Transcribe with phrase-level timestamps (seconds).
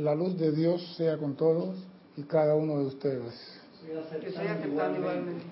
[0.00, 1.76] La luz de Dios sea con todos
[2.16, 3.34] y cada uno de ustedes.
[3.82, 5.44] Estoy aceptando igualmente.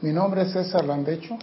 [0.00, 1.38] Mi nombre es César Landecho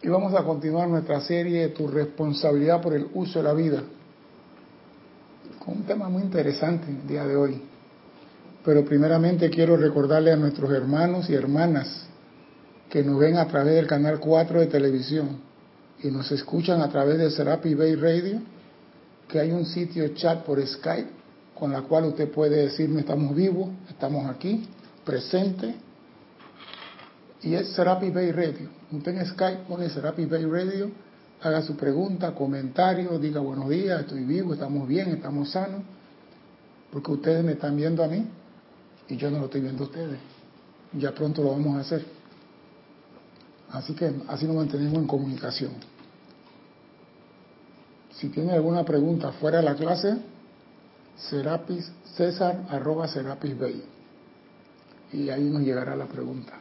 [0.00, 3.82] y vamos a continuar nuestra serie de Tu responsabilidad por el uso de la vida
[5.58, 7.60] con un tema muy interesante el día de hoy.
[8.64, 12.06] Pero primeramente quiero recordarle a nuestros hermanos y hermanas
[12.88, 15.40] que nos ven a través del canal 4 de televisión
[16.00, 18.40] y nos escuchan a través de Serapi Bay Radio,
[19.32, 21.08] que hay un sitio chat por Skype
[21.58, 24.68] con la cual usted puede decirme estamos vivos, estamos aquí,
[25.06, 25.74] presente,
[27.40, 28.68] y es Serapi Bay Radio.
[28.92, 30.90] Usted en Skype pone Serapi Bay Radio,
[31.40, 35.80] haga su pregunta, comentario, diga buenos días, estoy vivo, estamos bien, estamos sanos,
[36.92, 38.26] porque ustedes me están viendo a mí
[39.08, 40.18] y yo no lo estoy viendo a ustedes.
[40.92, 42.04] Ya pronto lo vamos a hacer.
[43.70, 45.72] Así que así nos mantenemos en comunicación.
[48.22, 50.16] Si tiene alguna pregunta fuera de la clase,
[51.16, 53.56] serapis, César arroba serapis.
[55.12, 56.52] Y ahí nos llegará la pregunta.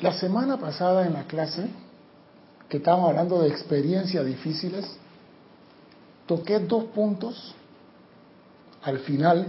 [0.00, 1.68] La semana pasada en la clase,
[2.68, 4.84] que estábamos hablando de experiencias difíciles,
[6.26, 7.54] toqué dos puntos
[8.82, 9.46] al final.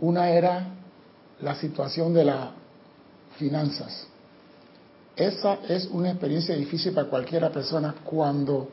[0.00, 0.66] Una era
[1.42, 2.48] la situación de las
[3.36, 4.08] finanzas.
[5.18, 8.68] Esa es una experiencia difícil para cualquiera persona cuando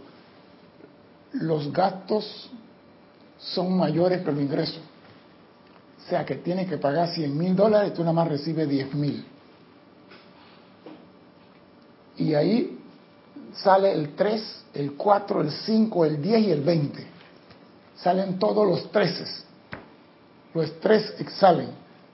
[1.33, 2.51] los gastos
[3.39, 4.79] son mayores que los ingresos.
[6.05, 8.93] O sea que tienes que pagar 100 mil dólares y tú nada más recibes 10
[8.93, 9.25] mil.
[12.17, 12.79] Y ahí
[13.55, 17.07] sale el 3, el 4, el 5, el 10 y el 20.
[17.95, 19.25] Salen todos los 13.
[20.53, 21.69] Los tres salen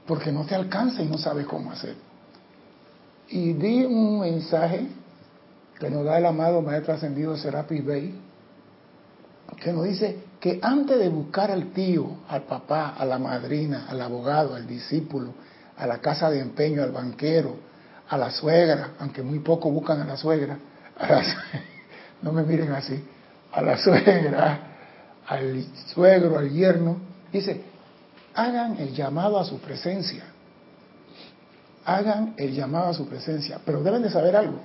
[0.08, 1.96] porque no te alcanza y no sabes cómo hacer.
[3.32, 4.88] Y di un mensaje
[5.80, 8.14] que nos da el amado Maestro Ascendido Serapis Bey,
[9.62, 14.02] que nos dice que antes de buscar al tío, al papá, a la madrina, al
[14.02, 15.34] abogado, al discípulo,
[15.78, 17.56] a la casa de empeño, al banquero,
[18.10, 20.58] a la suegra, aunque muy poco buscan a la suegra,
[22.22, 23.02] no me miren así,
[23.52, 24.60] a la suegra,
[25.26, 26.98] al suegro, al yerno,
[27.32, 27.64] dice,
[28.34, 30.26] hagan el llamado a su presencia,
[31.86, 34.60] hagan el llamado a su presencia, pero deben de saber algo,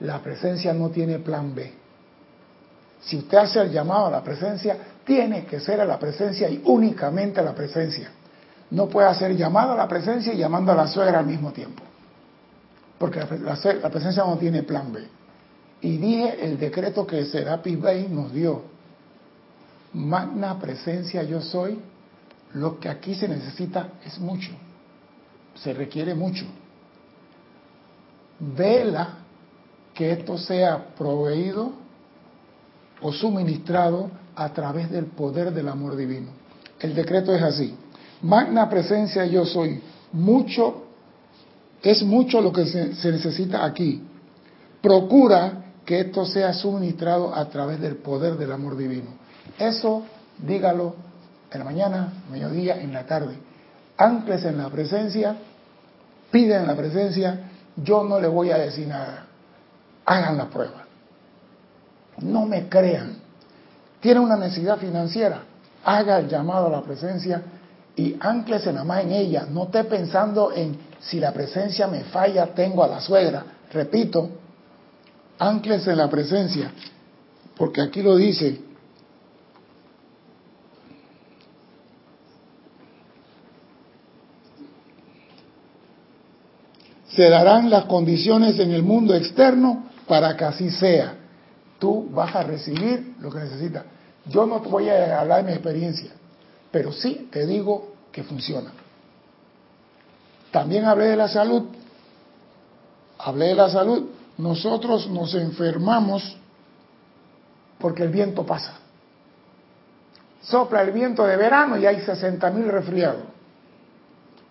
[0.00, 1.72] la presencia no tiene plan B.
[3.00, 6.62] Si usted hace el llamado a la presencia, tiene que ser a la presencia y
[6.64, 8.10] únicamente a la presencia.
[8.70, 11.82] No puede hacer llamado a la presencia y llamando a la suegra al mismo tiempo
[12.98, 15.06] porque la, presencia no tiene plan B.
[15.82, 18.62] Y dije el decreto que Serapis Bey nos dio,
[19.92, 21.78] magna presencia yo soy,
[22.54, 24.50] lo que aquí se necesita es mucho,
[25.56, 26.44] se requiere mucho.
[28.38, 29.18] Vela
[29.94, 31.72] que esto sea proveído
[33.00, 36.28] o suministrado a través del poder del amor divino.
[36.78, 37.74] El decreto es así.
[38.22, 39.80] Magna presencia yo soy,
[40.12, 40.86] mucho
[41.82, 44.02] es mucho lo que se, necesita aquí.
[44.82, 49.10] Procura que esto sea suministrado a través del poder del amor divino.
[49.58, 50.02] Eso
[50.38, 50.96] dígalo
[51.50, 53.36] en la mañana, mediodía, en la tarde.
[53.96, 55.36] Ancles en la presencia,
[56.30, 57.40] piden la presencia,
[57.76, 59.26] yo no le voy a decir nada.
[60.04, 60.84] Hagan la prueba.
[62.18, 63.16] No me crean.
[64.00, 65.42] Tiene una necesidad financiera,
[65.84, 67.42] haga el llamado a la presencia
[67.94, 69.46] y anclese nada más en ella.
[69.50, 73.44] No esté pensando en si la presencia me falla, tengo a la suegra.
[73.72, 74.30] Repito,
[75.38, 76.70] ancles en la presencia,
[77.56, 78.65] porque aquí lo dice.
[87.16, 91.14] Se darán las condiciones en el mundo externo para que así sea.
[91.78, 93.84] Tú vas a recibir lo que necesitas.
[94.26, 96.10] Yo no te voy a hablar de mi experiencia,
[96.70, 98.70] pero sí te digo que funciona.
[100.50, 101.64] También hablé de la salud.
[103.18, 104.10] Hablé de la salud.
[104.36, 106.36] Nosotros nos enfermamos
[107.78, 108.74] porque el viento pasa.
[110.42, 113.22] Sopla el viento de verano y hay 60 mil resfriados.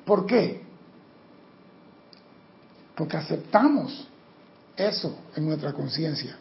[0.03, 0.64] ¿Por qué?
[2.95, 4.07] Porque aceptamos
[4.75, 6.37] eso en nuestra conciencia.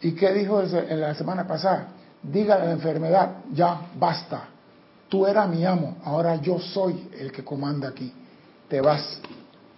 [0.00, 1.88] ¿Y qué dijo en la semana pasada?
[2.22, 4.48] Diga la enfermedad, ya basta.
[5.08, 8.12] Tú eras mi amo, ahora yo soy el que comanda aquí
[8.70, 9.18] te vas.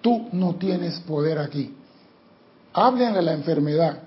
[0.01, 1.75] Tú no tienes poder aquí.
[2.75, 4.03] Hablen de la enfermedad.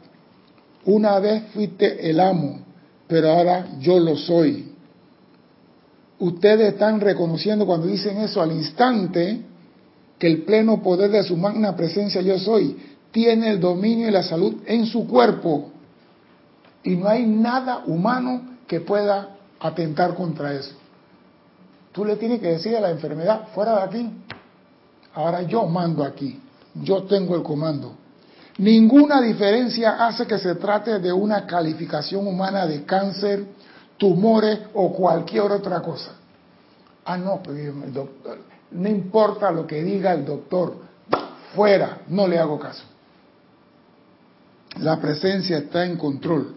[0.86, 2.60] Una vez fuiste el amo,
[3.08, 4.72] pero ahora yo lo soy.
[6.20, 9.42] Ustedes están reconociendo cuando dicen eso al instante
[10.18, 12.78] que el pleno poder de su magna presencia yo soy
[13.12, 15.72] tiene el dominio y la salud en su cuerpo.
[16.84, 20.74] Y no hay nada humano que pueda atentar contra eso.
[21.92, 24.10] Tú le tienes que decir a la enfermedad, fuera de aquí.
[25.14, 26.42] Ahora yo mando aquí.
[26.74, 27.96] Yo tengo el comando.
[28.58, 33.46] Ninguna diferencia hace que se trate de una calificación humana de cáncer,
[33.98, 36.12] tumores o cualquier otra cosa.
[37.06, 38.40] Ah, no, pues, doctor,
[38.72, 40.76] no importa lo que diga el doctor,
[41.56, 42.84] fuera, no le hago caso.
[44.80, 46.56] La presencia está en control.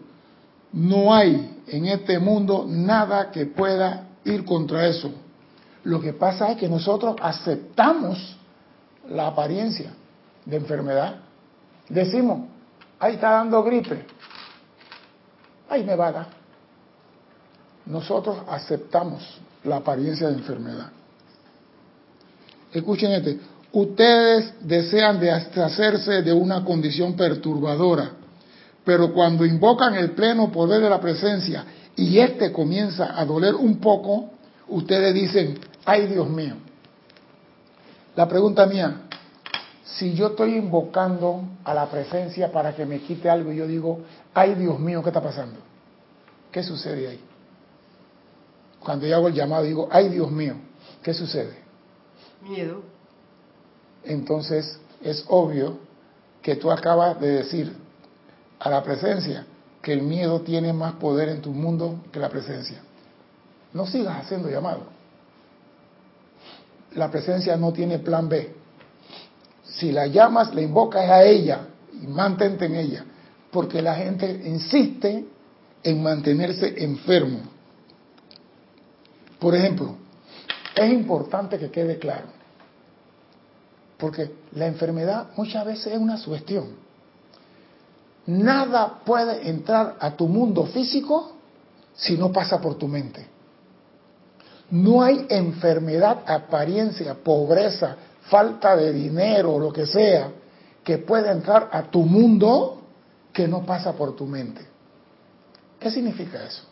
[0.72, 5.10] No hay en este mundo nada que pueda ir contra eso.
[5.84, 8.36] Lo que pasa es que nosotros aceptamos
[9.08, 9.92] la apariencia
[10.44, 11.16] de enfermedad.
[11.88, 12.48] Decimos,
[12.98, 14.04] ahí está dando gripe,
[15.70, 16.26] ahí me va a dar.
[17.86, 20.90] Nosotros aceptamos la apariencia de enfermedad.
[22.72, 23.38] Escuchen este,
[23.72, 28.12] ustedes desean deshacerse de una condición perturbadora,
[28.84, 31.64] pero cuando invocan el pleno poder de la presencia
[31.96, 34.30] y éste comienza a doler un poco,
[34.68, 36.56] ustedes dicen, ay Dios mío.
[38.16, 39.02] La pregunta mía,
[39.84, 44.00] si yo estoy invocando a la presencia para que me quite algo y yo digo,
[44.34, 45.56] ay Dios mío, ¿qué está pasando?
[46.52, 47.20] ¿Qué sucede ahí?
[48.80, 50.54] Cuando yo hago el llamado digo, ay Dios mío,
[51.02, 51.67] ¿qué sucede?
[52.42, 52.82] Miedo.
[54.04, 55.78] Entonces es obvio
[56.42, 57.72] que tú acabas de decir
[58.58, 59.46] a la presencia
[59.82, 62.80] que el miedo tiene más poder en tu mundo que la presencia.
[63.72, 64.82] No sigas haciendo llamado.
[66.94, 68.54] La presencia no tiene plan B.
[69.64, 71.68] Si la llamas, la invocas a ella
[72.02, 73.04] y mantente en ella,
[73.50, 75.26] porque la gente insiste
[75.82, 77.40] en mantenerse enfermo.
[79.38, 79.96] Por ejemplo,
[80.78, 82.26] es importante que quede claro,
[83.96, 86.76] porque la enfermedad muchas veces es una sugestión.
[88.26, 91.32] Nada puede entrar a tu mundo físico
[91.94, 93.26] si no pasa por tu mente.
[94.70, 97.96] No hay enfermedad, apariencia, pobreza,
[98.28, 100.30] falta de dinero lo que sea
[100.84, 102.82] que pueda entrar a tu mundo
[103.32, 104.66] que no pasa por tu mente.
[105.78, 106.62] ¿Qué significa eso?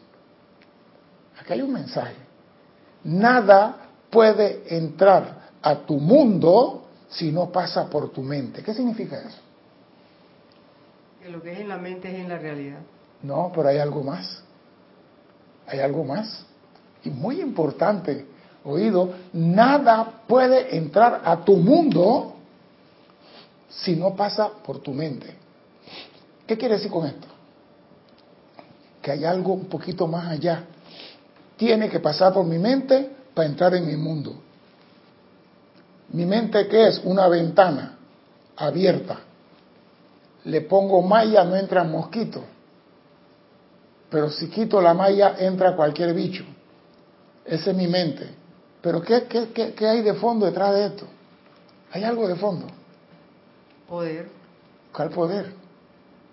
[1.39, 2.17] Aquí hay un mensaje.
[3.05, 8.63] Nada puede entrar a tu mundo si no pasa por tu mente.
[8.63, 9.39] ¿Qué significa eso?
[11.23, 12.79] Que lo que es en la mente es en la realidad.
[13.23, 14.43] No, pero hay algo más.
[15.67, 16.45] Hay algo más.
[17.05, 18.27] Y muy importante,
[18.65, 22.35] oído, nada puede entrar a tu mundo
[23.69, 25.35] si no pasa por tu mente.
[26.47, 27.27] ¿Qué quiere decir con esto?
[29.03, 30.65] Que hay algo un poquito más allá
[31.57, 34.35] tiene que pasar por mi mente para entrar en mi mundo.
[36.09, 37.03] Mi mente qué es?
[37.05, 37.99] Una ventana
[38.57, 39.19] abierta.
[40.45, 42.43] Le pongo malla, no entra mosquito.
[44.09, 46.45] Pero si quito la malla, entra cualquier bicho.
[47.45, 48.27] Esa es mi mente.
[48.81, 51.07] Pero ¿qué, qué, qué, hay de fondo detrás de esto?
[51.93, 52.67] Hay algo de fondo.
[53.87, 54.29] Poder.
[54.95, 55.53] ¿Cuál poder?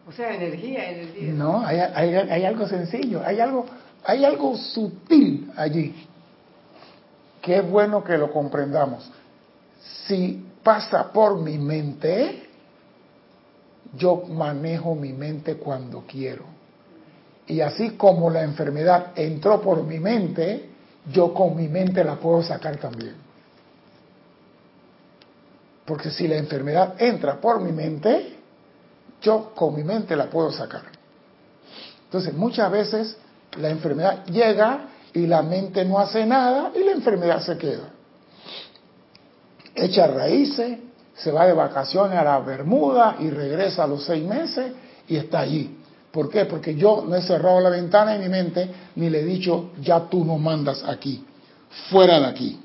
[0.08, 1.34] O sea, energía, energía.
[1.34, 3.22] No, hay, hay, hay algo sencillo.
[3.26, 3.66] Hay algo
[4.06, 6.08] hay algo sutil allí
[7.46, 9.10] es bueno que lo comprendamos.
[10.08, 12.50] Si pasa por mi mente,
[13.96, 16.46] yo manejo mi mente cuando quiero.
[17.48, 20.70] Y así como la enfermedad entró por mi mente,
[21.12, 23.16] yo con mi mente la puedo sacar también.
[25.86, 28.38] Porque si la enfermedad entra por mi mente,
[29.22, 30.84] yo con mi mente la puedo sacar.
[32.06, 33.18] Entonces, muchas veces
[33.58, 37.90] la enfermedad llega y la mente no hace nada y la enfermedad se queda.
[39.76, 40.80] Echa raíces,
[41.16, 44.72] se va de vacaciones a la Bermuda y regresa a los seis meses
[45.08, 45.78] y está allí.
[46.12, 46.46] ¿Por qué?
[46.46, 50.02] Porque yo no he cerrado la ventana en mi mente ni le he dicho, ya
[50.10, 51.24] tú no mandas aquí,
[51.90, 52.60] fuera de aquí.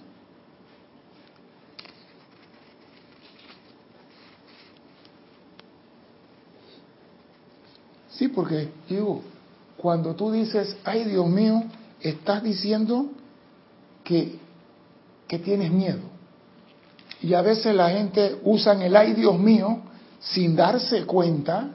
[8.10, 9.22] Sí, porque digo,
[9.76, 11.62] cuando tú dices, ay Dios mío,
[12.00, 13.06] estás diciendo
[14.04, 14.38] que,
[15.26, 16.00] que tienes miedo.
[17.20, 19.80] Y a veces la gente usa el ay Dios mío
[20.20, 21.70] sin darse cuenta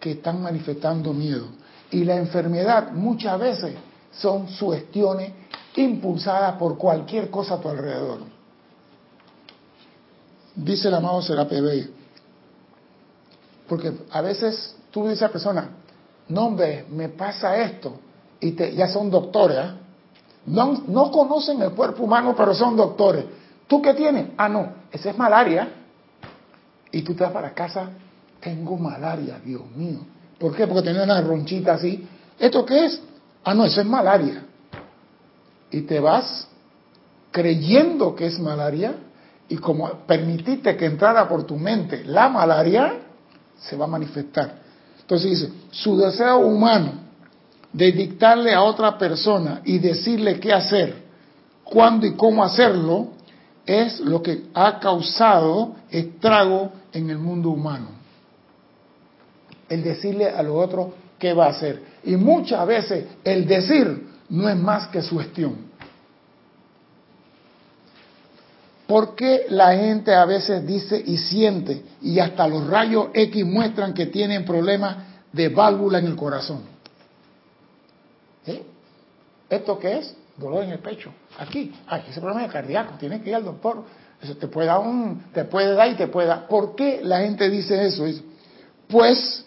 [0.00, 1.48] que están manifestando miedo.
[1.90, 3.74] Y la enfermedad muchas veces
[4.12, 5.32] son sugestiones
[5.76, 8.20] impulsadas por cualquier cosa a tu alrededor.
[10.54, 11.64] Dice el amado Serapio
[13.68, 15.70] Porque a veces tú dices a persona,
[16.28, 17.98] no hombre, me pasa esto,
[18.44, 19.76] y te, ya son doctores, ¿ah?
[20.44, 23.24] no, no conocen el cuerpo humano, pero son doctores.
[23.66, 24.32] ¿Tú qué tienes?
[24.36, 25.66] Ah, no, esa es malaria.
[26.92, 27.88] Y tú te vas para casa,
[28.40, 30.00] tengo malaria, Dios mío.
[30.38, 30.66] ¿Por qué?
[30.66, 32.06] Porque tenía una ronchita así.
[32.38, 33.00] ¿Esto qué es?
[33.44, 34.44] Ah, no, eso es malaria.
[35.70, 36.46] Y te vas
[37.30, 38.94] creyendo que es malaria
[39.48, 42.92] y como permitiste que entrara por tu mente la malaria,
[43.58, 44.56] se va a manifestar.
[45.00, 47.03] Entonces dice, su deseo humano
[47.74, 50.94] de dictarle a otra persona y decirle qué hacer,
[51.64, 53.08] cuándo y cómo hacerlo,
[53.66, 57.88] es lo que ha causado estrago en el mundo humano.
[59.68, 60.88] El decirle a los otros
[61.18, 61.82] qué va a hacer.
[62.04, 65.56] Y muchas veces el decir no es más que su gestión.
[68.86, 74.06] Porque la gente a veces dice y siente, y hasta los rayos X muestran que
[74.06, 74.96] tienen problemas
[75.32, 76.73] de válvula en el corazón?
[78.46, 78.62] ¿Eh?
[79.50, 80.16] ¿Esto qué es?
[80.36, 81.12] Dolor en el pecho.
[81.38, 83.84] Aquí, ay, ese problema es cardíaco, tienes que ir al doctor.
[84.20, 86.48] Eso te puede dar un, te puede dar y te puede dar.
[86.48, 88.04] ¿Por qué la gente dice eso?
[88.88, 89.44] Pues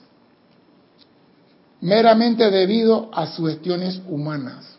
[1.81, 4.77] meramente debido a sugestiones humanas.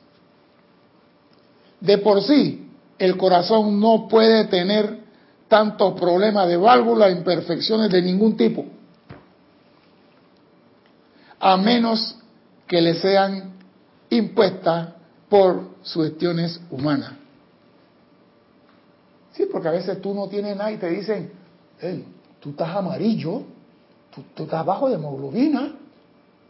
[1.80, 4.98] De por sí, el corazón no puede tener
[5.46, 8.66] tantos problemas de válvula, imperfecciones de ningún tipo,
[11.40, 12.16] a menos
[12.66, 13.57] que le sean
[14.10, 14.90] impuestas
[15.28, 17.12] por sugestiones humanas.
[19.32, 21.30] Sí, porque a veces tú no tienes nada y te dicen,
[21.78, 22.04] hey,
[22.40, 23.42] tú estás amarillo,
[24.34, 25.74] tú, estás bajo de hemoglobina,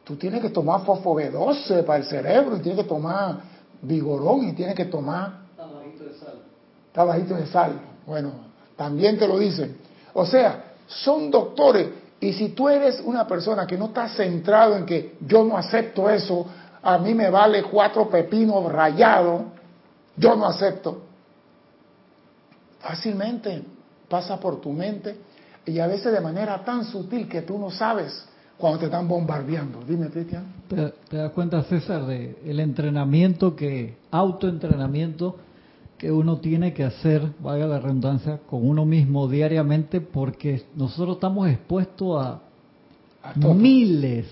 [0.05, 3.41] tú tienes que tomar fosfo B12 para el cerebro y tienes que tomar
[3.83, 5.49] vigorón y tienes que tomar
[6.99, 7.81] está bajito de sal.
[8.07, 8.33] Bueno,
[8.77, 9.77] también te lo dicen.
[10.15, 11.89] O sea, son doctores.
[12.21, 16.11] Y si tú eres una persona que no está centrado en que yo no acepto
[16.11, 16.47] eso,
[16.95, 19.43] a mí me vale cuatro pepinos rayados,
[20.17, 21.03] yo no acepto.
[22.81, 23.63] Fácilmente
[24.09, 25.17] pasa por tu mente
[25.67, 28.27] y a veces de manera tan sutil que tú no sabes
[28.57, 29.81] cuando te están bombardeando.
[29.87, 30.47] Dime, Cristian.
[30.69, 35.37] ¿Te, ¿Te, das cuenta, César, de el entrenamiento que, autoentrenamiento
[35.99, 41.49] que uno tiene que hacer, valga la redundancia, con uno mismo diariamente porque nosotros estamos
[41.49, 42.41] expuestos a,
[43.55, 44.27] miles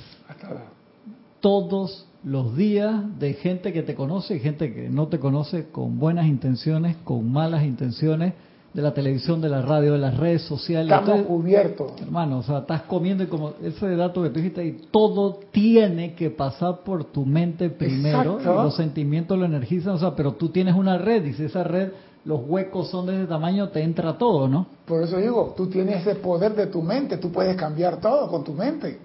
[1.40, 6.00] todos los días de gente que te conoce y gente que no te conoce con
[6.00, 8.34] buenas intenciones, con malas intenciones,
[8.74, 10.92] de la televisión, de la radio, de las redes sociales.
[10.92, 11.92] Estamos cubiertos.
[12.02, 16.14] Hermano, o sea, estás comiendo y como ese dato que tú dijiste ahí, todo tiene
[16.14, 18.40] que pasar por tu mente primero.
[18.40, 21.62] Y los sentimientos lo energizan, o sea, pero tú tienes una red y si esa
[21.62, 21.90] red,
[22.24, 24.66] los huecos son de ese tamaño, te entra todo, ¿no?
[24.84, 28.42] Por eso digo, tú tienes ese poder de tu mente, tú puedes cambiar todo con
[28.42, 28.98] tu mente.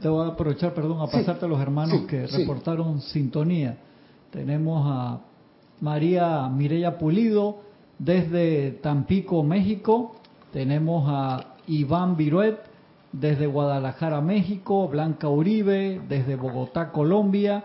[0.00, 3.76] Te, voy a aprovechar, perdón, a pasarte a los hermanos que reportaron sintonía.
[4.30, 5.20] Tenemos a
[5.80, 7.60] María Mireya Pulido,
[7.98, 10.14] desde Tampico, México,
[10.52, 12.58] tenemos a Iván Viruet,
[13.12, 17.64] desde Guadalajara, México, Blanca Uribe, desde Bogotá, Colombia.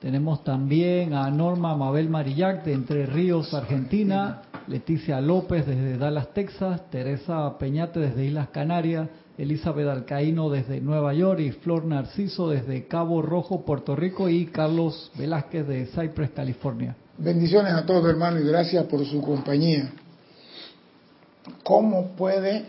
[0.00, 6.90] Tenemos también a Norma Mabel Marillac de Entre Ríos, Argentina, Leticia López desde Dallas, Texas,
[6.90, 13.20] Teresa Peñate desde Islas Canarias, Elizabeth Alcaíno desde Nueva York y Flor Narciso desde Cabo
[13.20, 16.96] Rojo, Puerto Rico y Carlos Velázquez de Cypress, California.
[17.18, 19.92] Bendiciones a todos, hermanos, y gracias por su compañía.
[21.62, 22.64] ¿Cómo puede,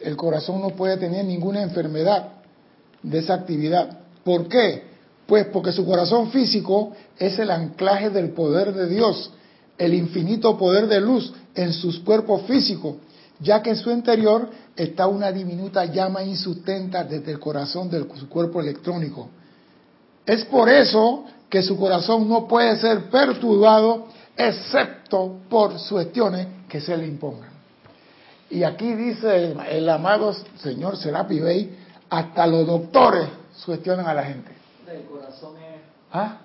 [0.00, 2.28] el corazón no puede tener ninguna enfermedad
[3.02, 3.98] de esa actividad?
[4.24, 4.84] ¿Por qué?
[5.26, 9.32] Pues porque su corazón físico es el anclaje del poder de Dios,
[9.78, 12.96] el infinito poder de luz en sus cuerpos físicos,
[13.40, 18.28] ya que en su interior está una diminuta llama insustenta desde el corazón de su
[18.28, 19.28] cuerpo electrónico.
[20.26, 24.06] Es por eso que su corazón no puede ser perturbado
[24.36, 27.50] excepto por sugestiones que se le impongan.
[28.50, 31.78] Y aquí dice el, amado señor Serapi Bey,
[32.08, 34.52] hasta los doctores sugestionan a la gente.
[34.88, 35.80] El corazón es...
[36.12, 36.38] ¿Ah?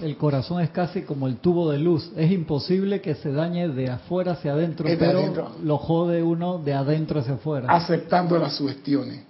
[0.00, 2.12] El corazón es casi como el tubo de luz.
[2.16, 7.20] Es imposible que se dañe de afuera hacia adentro, pero lo jode uno de adentro
[7.20, 7.68] hacia afuera.
[7.70, 9.24] Aceptando las sugestiones.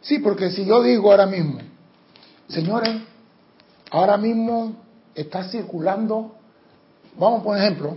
[0.00, 1.58] Sí, porque si yo digo ahora mismo,
[2.48, 3.02] señores,
[3.90, 4.76] ahora mismo
[5.14, 6.36] está circulando,
[7.18, 7.96] vamos por ejemplo,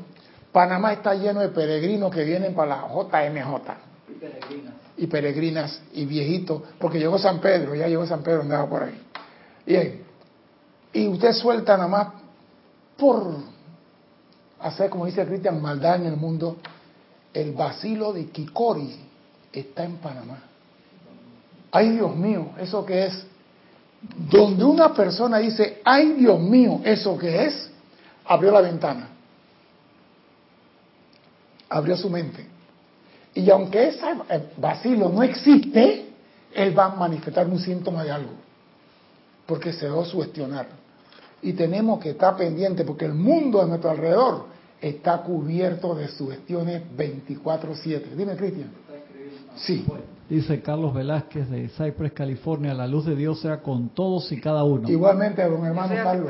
[0.51, 3.62] Panamá está lleno de peregrinos que vienen para la JMJ.
[4.08, 4.74] Y peregrinas.
[5.00, 9.01] Y peregrinas y viejitos, porque llegó San Pedro, ya llegó San Pedro, andaba por ahí.
[9.65, 10.03] Bien,
[10.91, 12.08] y usted suelta nada más
[12.98, 13.38] por
[14.60, 16.58] hacer, como dice Cristian, maldad en el mundo,
[17.34, 18.94] el vacilo de Kikori
[19.53, 20.44] está en Panamá.
[21.72, 23.25] Ay Dios mío, ¿eso qué es?
[24.29, 27.72] Donde una persona dice, ay Dios mío, ¿eso qué es?
[28.25, 29.10] Abrió la ventana.
[31.70, 32.59] Abrió su mente.
[33.39, 34.05] Y aunque ese
[34.58, 36.08] vacilo no existe,
[36.53, 38.31] él va a manifestar un síntoma de algo,
[39.46, 40.67] porque se va a sugestionar.
[41.41, 44.48] Y tenemos que estar pendientes, porque el mundo a nuestro alrededor
[44.81, 48.13] está cubierto de sugestiones 24/7.
[48.13, 48.72] Dime, Cristian.
[49.55, 49.86] Sí.
[50.29, 54.65] Dice Carlos Velázquez de Cypress, California, la luz de Dios sea con todos y cada
[54.65, 54.89] uno.
[54.89, 56.29] Igualmente, don hermano Carlos.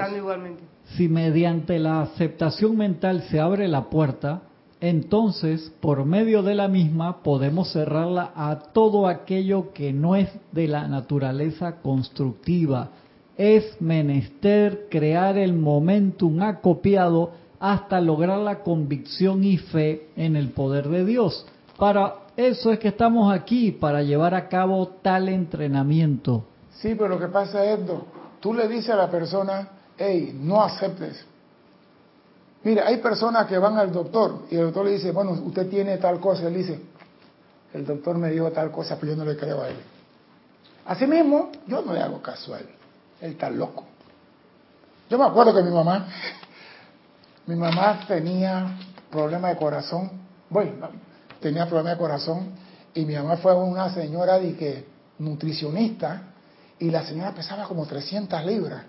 [0.96, 4.44] Si mediante la aceptación mental se abre la puerta,
[4.82, 10.68] entonces por medio de la misma podemos cerrarla a todo aquello que no es de
[10.68, 12.90] la naturaleza constructiva.
[13.38, 20.88] Es menester crear el momentum acopiado hasta lograr la convicción y fe en el poder
[20.88, 21.46] de Dios.
[21.78, 26.46] Para eso es que estamos aquí, para llevar a cabo tal entrenamiento.
[26.72, 27.80] Sí, pero lo que pasa es.
[28.40, 29.68] Tú le dices a la persona,
[29.98, 31.26] hey, no aceptes.
[32.64, 35.98] Mira, hay personas que van al doctor y el doctor le dice, bueno, usted tiene
[35.98, 36.48] tal cosa.
[36.48, 36.80] Él dice,
[37.74, 39.78] el doctor me dijo tal cosa, pero yo no le creo a él.
[40.86, 42.70] Así mismo, yo no le hago caso a él.
[43.22, 43.86] Él está loco.
[45.10, 46.08] Yo me acuerdo que mi mamá,
[47.46, 48.78] mi mamá tenía
[49.10, 50.12] problema de corazón.
[50.50, 50.90] Bueno,
[51.40, 52.52] tenía problema de corazón
[52.94, 54.86] y mi mamá fue una señora de que
[55.20, 56.24] nutricionista
[56.80, 58.84] y la señora pesaba como 300 libras.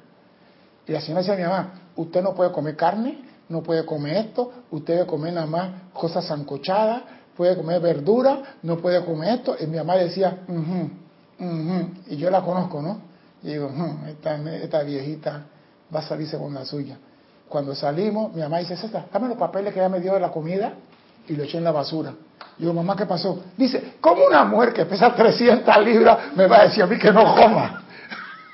[0.87, 4.16] Y la señora decía a mi mamá, usted no puede comer carne, no puede comer
[4.16, 7.02] esto, usted debe comer nada más cosas zancochadas,
[7.37, 9.57] puede comer verdura, no puede comer esto.
[9.61, 10.38] Y mi mamá decía,
[12.07, 13.00] y yo la conozco, ¿no?
[13.42, 13.71] Y digo,
[14.09, 15.42] esta, esta, viejita
[15.92, 16.97] va a salirse con la suya.
[17.49, 20.30] Cuando salimos, mi mamá dice, César, dame los papeles que ella me dio de la
[20.30, 20.75] comida
[21.26, 22.14] y lo eché en la basura.
[22.57, 23.42] Y digo, mamá, ¿qué pasó?
[23.57, 27.11] Dice, ¿cómo una mujer que pesa 300 libras me va a decir a mí que
[27.11, 27.83] no coma?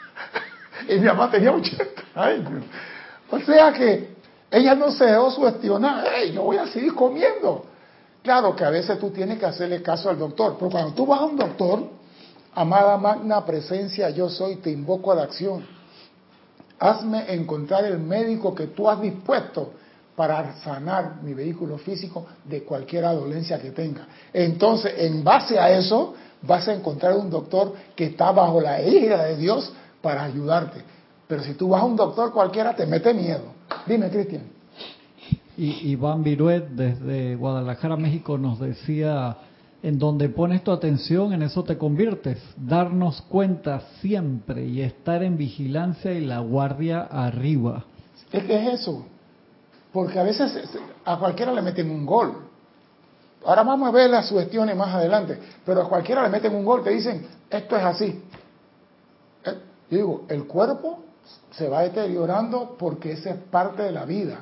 [0.88, 2.64] y mi mamá tenía 80 años.
[3.30, 4.15] O sea que
[4.50, 7.64] ella no se dejó sugestionar, yo voy a seguir comiendo.
[8.22, 11.20] Claro que a veces tú tienes que hacerle caso al doctor, pero cuando tú vas
[11.20, 11.88] a un doctor,
[12.54, 15.64] amada magna presencia, yo soy, te invoco a la acción.
[16.78, 19.72] Hazme encontrar el médico que tú has dispuesto
[20.14, 24.06] para sanar mi vehículo físico de cualquier dolencia que tenga.
[24.32, 29.24] Entonces, en base a eso, vas a encontrar un doctor que está bajo la ira
[29.24, 30.82] de Dios para ayudarte.
[31.28, 33.55] Pero si tú vas a un doctor cualquiera, te mete miedo.
[33.86, 34.42] Dime, Cristian.
[35.56, 39.38] Y Iván Viruet, desde Guadalajara, México, nos decía,
[39.82, 42.38] en donde pones tu atención, en eso te conviertes.
[42.56, 47.84] Darnos cuenta siempre y estar en vigilancia y la guardia arriba.
[48.32, 49.06] Es que es eso.
[49.92, 52.34] Porque a veces a cualquiera le meten un gol.
[53.44, 55.38] Ahora vamos a ver las sugestiones más adelante.
[55.64, 58.22] Pero a cualquiera le meten un gol, te dicen, esto es así.
[59.44, 59.54] Eh,
[59.90, 61.05] yo digo, el cuerpo
[61.50, 64.40] se va deteriorando porque esa es parte de la vida.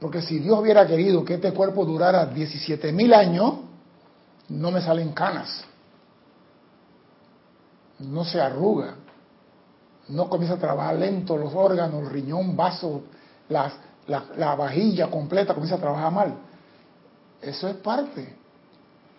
[0.00, 3.54] Porque si Dios hubiera querido que este cuerpo durara 17 mil años,
[4.48, 5.64] no me salen canas,
[8.00, 8.96] no se arruga,
[10.08, 13.04] no comienza a trabajar lento los órganos, riñón, vaso,
[13.48, 13.72] la,
[14.08, 16.34] la vajilla completa comienza a trabajar mal.
[17.40, 18.36] Eso es parte.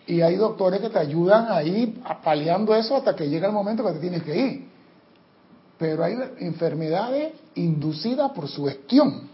[0.06, 3.82] Y hay doctores que te ayudan a ir paliando eso hasta que llega el momento
[3.84, 4.73] que te tienes que ir
[5.78, 9.28] pero hay enfermedades inducidas por su gestión.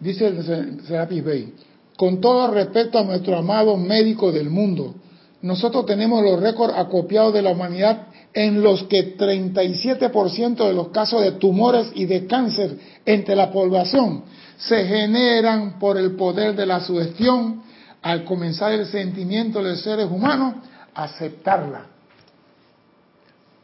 [0.00, 1.54] Dice el Serapis Bey,
[1.96, 4.94] con todo respeto a nuestro amado médico del mundo,
[5.42, 11.22] nosotros tenemos los récords acopiados de la humanidad en los que 37% de los casos
[11.22, 14.24] de tumores y de cáncer entre la población
[14.58, 17.62] se generan por el poder de la sugestión
[18.02, 20.56] al comenzar el sentimiento de los seres humanos
[20.94, 21.97] aceptarla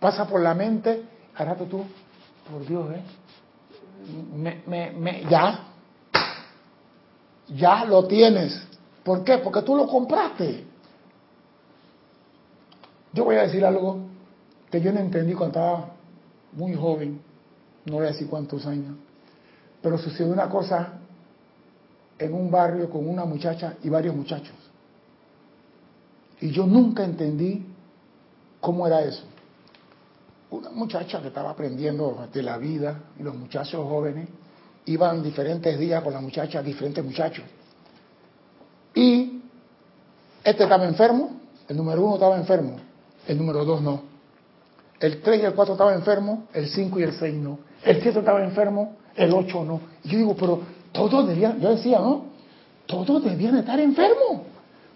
[0.05, 1.03] pasa por la mente,
[1.35, 1.83] ahora tú,
[2.51, 3.03] por Dios, ¿eh?
[4.37, 5.61] Me, me, me, ya,
[7.49, 8.67] ya lo tienes.
[9.03, 9.38] ¿Por qué?
[9.38, 10.67] Porque tú lo compraste.
[13.14, 14.01] Yo voy a decir algo
[14.71, 15.95] que yo no entendí cuando estaba
[16.53, 17.23] muy joven,
[17.87, 18.95] no voy a decir cuántos años,
[19.81, 20.99] pero sucedió una cosa
[22.19, 24.55] en un barrio con una muchacha y varios muchachos.
[26.43, 27.64] Y yo nunca entendí
[28.61, 29.25] cómo era eso
[30.50, 34.28] una muchacha que estaba aprendiendo de la vida y los muchachos jóvenes
[34.87, 37.44] iban diferentes días con la muchacha, diferentes muchachos.
[38.94, 39.40] Y
[40.44, 42.76] este estaba enfermo, el número uno estaba enfermo,
[43.26, 44.02] el número dos no.
[45.00, 47.59] El tres y el cuatro estaban enfermos, el cinco y el seis no.
[47.85, 49.80] El siete estaba enfermo, el ocho no.
[50.04, 50.61] Y yo digo, pero
[50.92, 52.26] todos debían, yo decía, ¿no?
[52.87, 54.42] Todos debían estar enfermos.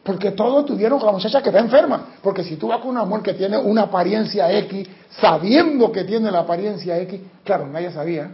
[0.08, 2.14] Porque todos tuvieron con la muchacha que está enferma.
[2.22, 6.30] Porque si tú vas con una mujer que tiene una apariencia X, sabiendo que tiene
[6.30, 8.30] la apariencia X, claro, nadie sabía.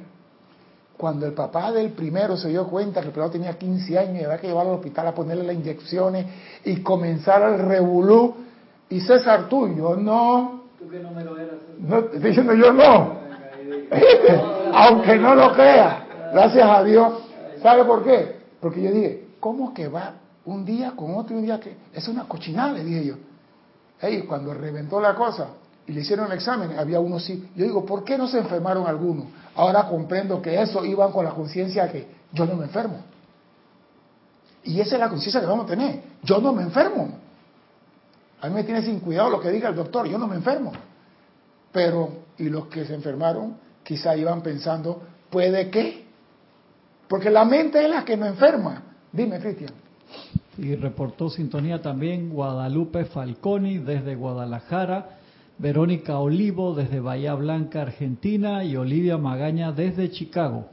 [0.96, 4.24] Cuando el papá del primero se dio cuenta que el pelado tenía 15 años y
[4.24, 6.26] había que llevarlo al hospital a ponerle las inyecciones
[6.64, 8.36] y comenzar el revolú,
[8.88, 10.62] y César tú, yo no.
[10.78, 11.56] ¿Tú qué número eras?
[11.80, 13.18] No, diciendo yo no.
[14.72, 17.14] Aunque no lo crea, gracias a Dios.
[17.60, 18.36] ¿Sabe por qué?
[18.60, 21.76] Porque yo dije, ¿cómo que va un día con otro y un día que...
[21.92, 23.14] Es una cochinada, le dije yo.
[24.00, 25.48] Hey, cuando reventó la cosa
[25.86, 27.50] y le hicieron el examen, había uno sí.
[27.54, 29.26] Yo digo, ¿por qué no se enfermaron algunos?
[29.54, 32.98] Ahora comprendo que eso iban con la conciencia que yo no me enfermo.
[34.64, 36.02] Y esa es la conciencia que vamos a tener.
[36.22, 37.08] Yo no me enfermo.
[38.40, 40.72] A mí me tiene sin cuidado lo que diga el doctor, yo no me enfermo.
[41.72, 46.06] Pero, y los que se enfermaron, quizá iban pensando, ¿puede qué?
[47.08, 48.82] Porque la mente es la que nos enferma.
[49.12, 49.83] Dime, Cristian.
[50.58, 55.18] Y reportó sintonía también Guadalupe Falconi desde Guadalajara,
[55.58, 60.66] Verónica Olivo desde Bahía Blanca, Argentina y Olivia Magaña desde Chicago.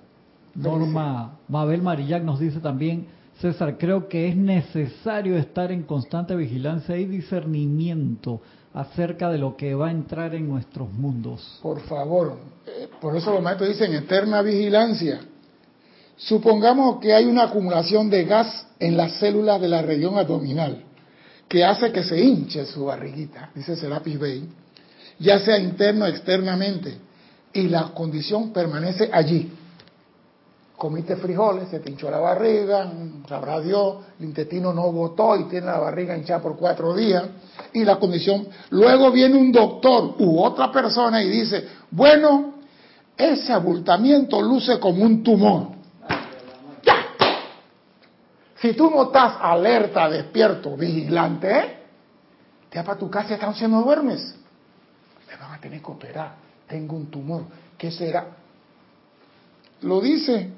[0.56, 3.08] Norma Mabel Marillac nos dice también,
[3.40, 8.42] César, creo que es necesario estar en constante vigilancia y discernimiento
[8.74, 11.60] acerca de lo que va a entrar en nuestros mundos.
[11.62, 15.22] Por favor, eh, por eso los maestros dicen eterna vigilancia.
[16.26, 20.84] Supongamos que hay una acumulación de gas en las células de la región abdominal
[21.48, 24.48] que hace que se hinche su barriguita, dice Serapis Bey,
[25.20, 26.98] ya sea interno o externamente,
[27.52, 29.52] y la condición permanece allí.
[30.78, 32.90] Comiste frijoles, se te hinchó la barriga,
[33.28, 37.26] sabrá Dios, el intestino no botó y tiene la barriga hinchada por cuatro días,
[37.74, 38.48] y la condición.
[38.70, 42.54] Luego viene un doctor u otra persona y dice, bueno,
[43.18, 45.81] ese abultamiento luce como un tumor.
[48.62, 51.78] Si tú no estás alerta, despierto, vigilante,
[52.70, 54.36] te vas para tu casa y noche no duermes.
[55.28, 56.36] Te van a tener que operar.
[56.68, 57.46] Tengo un tumor.
[57.78, 58.28] ¿Qué será?
[59.82, 60.52] Lo dice.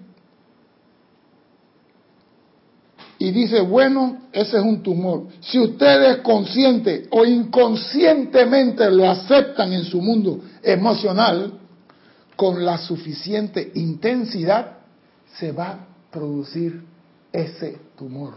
[3.19, 5.27] Y dice, bueno, ese es un tumor.
[5.39, 11.53] Si ustedes consciente o inconscientemente lo aceptan en su mundo emocional,
[12.35, 14.79] con la suficiente intensidad,
[15.37, 15.79] se va a
[16.11, 16.92] producir
[17.33, 18.35] ese tumor.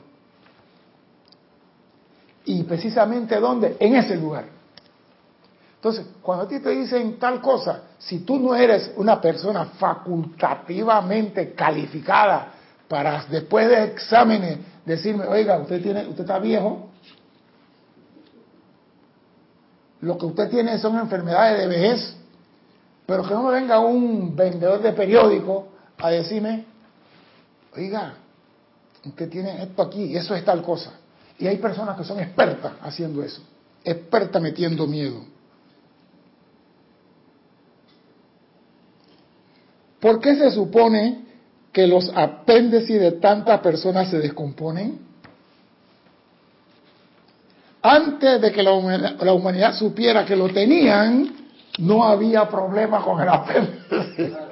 [2.46, 3.76] Y precisamente dónde?
[3.78, 4.46] En ese lugar.
[5.76, 11.52] Entonces, cuando a ti te dicen tal cosa, si tú no eres una persona facultativamente
[11.52, 12.54] calificada
[12.88, 16.88] para después de exámenes decirme, oiga, usted tiene, usted está viejo,
[20.00, 22.16] lo que usted tiene son enfermedades de vejez,
[23.04, 26.64] pero que no me venga un vendedor de periódico a decirme,
[27.76, 28.14] oiga,
[29.06, 30.92] usted tiene esto aquí eso es tal cosa.
[31.38, 33.42] Y hay personas que son expertas haciendo eso,
[33.84, 35.22] expertas metiendo miedo.
[40.00, 41.24] ¿Por qué se supone
[41.72, 45.00] que los apéndices de tantas personas se descomponen?
[47.82, 51.34] Antes de que la humanidad, supiera que lo tenían,
[51.78, 54.45] no había problema con el apéndice.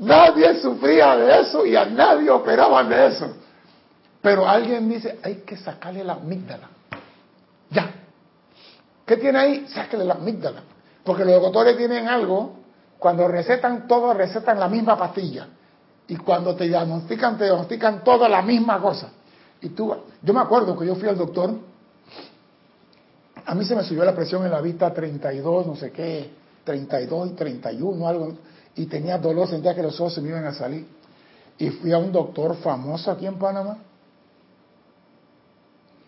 [0.00, 3.36] Nadie sufría de eso y a nadie operaban de eso.
[4.22, 6.68] Pero alguien dice, hay que sacarle la amígdala.
[7.70, 7.90] Ya.
[9.04, 9.66] ¿Qué tiene ahí?
[9.68, 10.62] Sáquele la amígdala.
[11.04, 12.56] Porque los doctores tienen algo,
[12.98, 15.48] cuando recetan todo, recetan la misma pastilla.
[16.08, 19.10] Y cuando te diagnostican, te diagnostican toda la misma cosa.
[19.60, 21.50] Y tú, yo me acuerdo que yo fui al doctor,
[23.44, 26.30] a mí se me subió la presión en la vista 32, no sé qué,
[26.64, 28.32] 32 y 31, algo
[28.80, 30.86] y tenía dolor, sentía que los ojos se me iban a salir.
[31.58, 33.76] Y fui a un doctor famoso aquí en Panamá.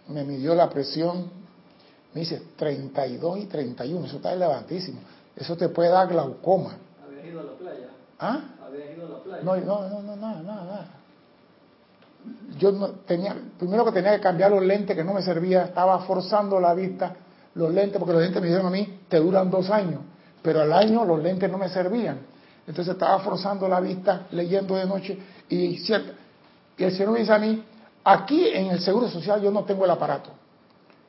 [0.08, 1.30] Me midió la presión.
[2.14, 5.00] Me dice 32 y 31, eso está elevantísimo.
[5.36, 6.76] Eso te puede dar glaucoma.
[7.04, 7.88] ¿Habías ido a la playa?
[8.18, 8.40] ¿Ah?
[8.66, 9.42] ¿Habías ido a la playa?
[9.42, 10.86] No, no, no, no, nada, nada, nada.
[12.58, 15.98] Yo no, tenía, primero que tenía que cambiar los lentes que no me servía, estaba
[16.04, 17.16] forzando la vista,
[17.54, 20.00] los lentes, porque los lentes me dijeron a mí, te duran dos años,
[20.40, 22.31] pero al año los lentes no me servían.
[22.66, 27.62] Entonces estaba forzando la vista, leyendo de noche, y, el Señor me dice a mí,
[28.04, 30.30] aquí en el Seguro Social yo no tengo el aparato,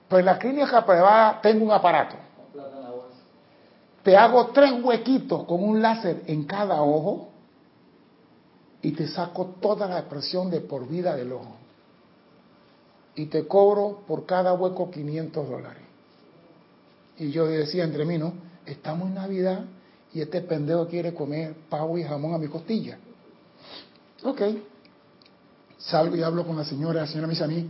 [0.08, 2.16] pero en la clínica privada tengo un aparato.
[4.04, 7.30] Te hago tres huequitos con un láser en cada ojo
[8.82, 11.56] y te saco toda la presión de por vida del ojo.
[13.16, 15.84] Y te cobro por cada hueco 500 dólares.
[17.18, 18.34] Y yo decía entre mí, ¿no?
[18.66, 19.64] Estamos en Navidad
[20.14, 22.98] y este pendejo quiere comer pavo y jamón a mi costilla.
[24.24, 24.42] Ok.
[25.78, 27.68] Salgo y hablo con la señora, la señora me dice a mí,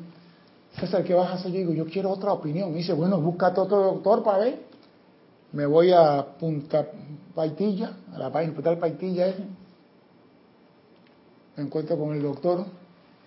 [0.80, 1.52] César, ¿qué vas a hacer?
[1.52, 2.72] Yo digo, yo quiero otra opinión.
[2.72, 4.64] Me dice, bueno, búscate otro doctor para ver.
[5.52, 6.88] me voy a Punta
[7.36, 9.46] Paitilla, a la página hospital Paitilla, ese.
[11.56, 12.66] me encuentro con el doctor.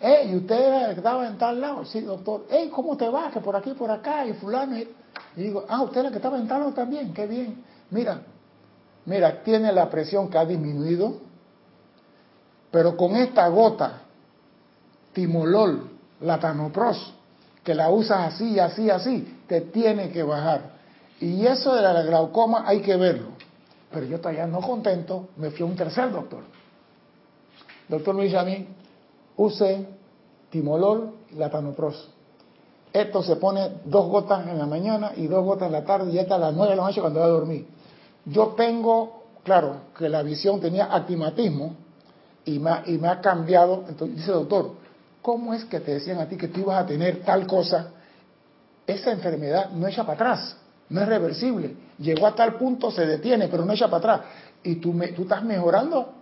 [0.01, 1.85] Eh, ¿y usted estaba en tal lado?
[1.85, 2.47] Sí, doctor.
[2.51, 3.31] Hey, ¿cómo te va?
[3.31, 4.77] Que por aquí, por acá, y fulano.
[4.77, 4.89] Y
[5.37, 7.65] digo, ah, usted la que estaba en tal lado también, qué bien.
[7.91, 8.21] Mira,
[9.07, 11.14] mira, tiene la presión que ha disminuido,
[12.71, 14.03] pero con esta gota,
[15.12, 15.90] timolol,
[16.21, 17.14] latanopros,
[17.64, 20.77] que la usas así, así, así, te tiene que bajar.
[21.21, 23.29] Y eso de la glaucoma hay que verlo.
[23.90, 26.42] Pero yo todavía no contento, me fui a un tercer doctor.
[27.88, 28.69] doctor me dice mí,
[29.37, 29.88] use
[30.51, 32.11] timolol latanopros.
[32.92, 36.19] Esto se pone dos gotas en la mañana y dos gotas en la tarde y
[36.19, 37.66] esta a las nueve de la noche cuando va a dormir.
[38.27, 41.75] Yo tengo, claro, que la visión tenía actimatismo
[42.45, 43.85] y me, y me ha cambiado.
[43.89, 44.75] Entonces dice, doctor,
[45.23, 47.93] ¿cómo es que te decían a ti que tú ibas a tener tal cosa?
[48.87, 50.57] Esa enfermedad no echa para atrás
[50.89, 51.75] no es reversible.
[51.99, 54.21] Llegó a tal punto, se detiene, pero no echa para atrás.
[54.62, 56.12] Y tú, me, tú estás mejorando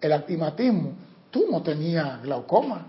[0.00, 0.92] el actimatismo.
[1.30, 2.86] Tú no tenías glaucoma.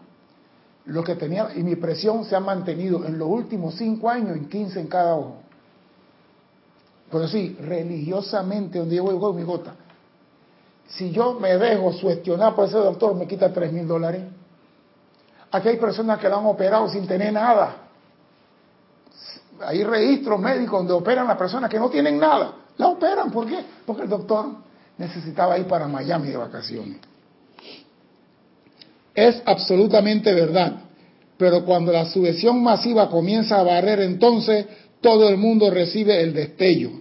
[0.86, 4.48] Lo que tenía, y mi presión se ha mantenido en los últimos cinco años en
[4.48, 5.42] 15 en cada ojo.
[7.12, 9.76] Pero sí, religiosamente, donde yo voy con mi gota.
[10.88, 14.24] Si yo me dejo sugestionar por ese doctor, me quita tres mil dólares.
[15.52, 17.88] Aquí hay personas que lo han operado sin tener nada
[19.66, 22.54] hay registros médicos donde operan las personas que no tienen nada.
[22.78, 23.60] La operan, ¿por qué?
[23.86, 24.48] Porque el doctor
[24.98, 26.98] necesitaba ir para Miami de vacaciones.
[29.16, 30.74] Es absolutamente verdad,
[31.38, 34.68] pero cuando la subvención masiva comienza a barrer, entonces
[35.02, 36.92] todo el mundo recibe el destello.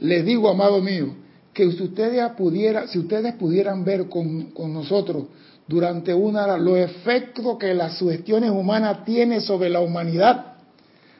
[0.00, 1.14] Les digo, amado mío,
[1.52, 5.24] que si ustedes, pudiera, si ustedes pudieran ver con, nosotros
[5.66, 10.54] durante una hora los efectos que las sugestiones humanas tienen sobre la humanidad,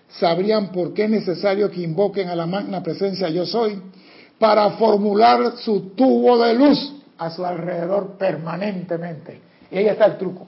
[0.09, 3.81] sabrían por qué es necesario que invoquen a la magna presencia yo soy
[4.39, 9.41] para formular su tubo de luz a su alrededor permanentemente.
[9.71, 10.47] Y ahí está el truco.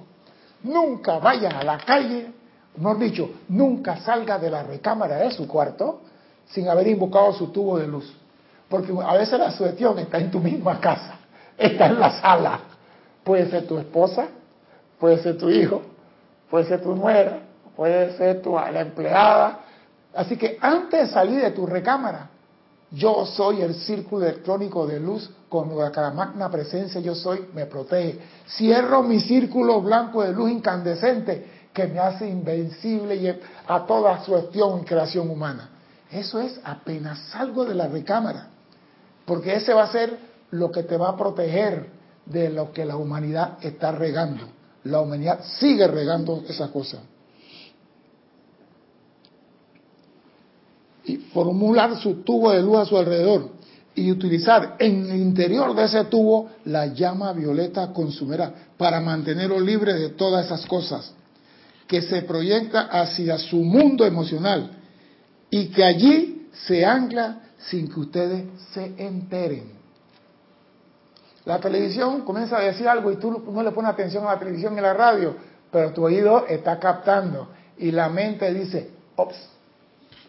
[0.62, 2.26] Nunca vayan a la calle,
[2.78, 6.00] mejor dicho, nunca salga de la recámara de su cuarto
[6.46, 8.12] sin haber invocado su tubo de luz.
[8.68, 11.18] Porque a veces la sugestión está en tu misma casa,
[11.58, 12.60] está en la sala.
[13.24, 14.28] Puede ser tu esposa,
[14.98, 15.82] puede ser tu hijo,
[16.50, 17.40] puede ser tu nuera,
[17.76, 19.60] puede ser tu, la empleada.
[20.14, 22.30] Así que antes de salir de tu recámara,
[22.90, 28.18] yo soy el círculo electrónico de luz con la magna presencia yo soy, me protege.
[28.48, 33.38] Cierro mi círculo blanco de luz incandescente que me hace invencible
[33.68, 35.70] a toda suestión y creación humana.
[36.10, 38.48] Eso es apenas salgo de la recámara,
[39.24, 40.18] porque ese va a ser
[40.50, 41.86] lo que te va a proteger
[42.26, 44.48] de lo que la humanidad está regando.
[44.82, 47.00] La humanidad sigue regando esas cosas.
[51.04, 53.48] y formular su tubo de luz a su alrededor
[53.94, 59.94] y utilizar en el interior de ese tubo la llama violeta consumera para mantenerlo libre
[59.94, 61.14] de todas esas cosas
[61.88, 64.70] que se proyecta hacia su mundo emocional
[65.50, 69.72] y que allí se ancla sin que ustedes se enteren.
[71.44, 74.74] La televisión comienza a decir algo y tú no le pones atención a la televisión
[74.74, 75.34] y a la radio,
[75.72, 77.48] pero tu oído está captando
[77.78, 79.36] y la mente dice, ops,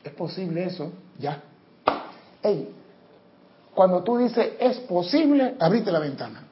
[0.04, 0.92] ¿Es posible eso?
[1.18, 1.42] Ya.
[2.42, 2.74] Hey,
[3.74, 6.44] cuando tú dices es posible, abriste la ventana.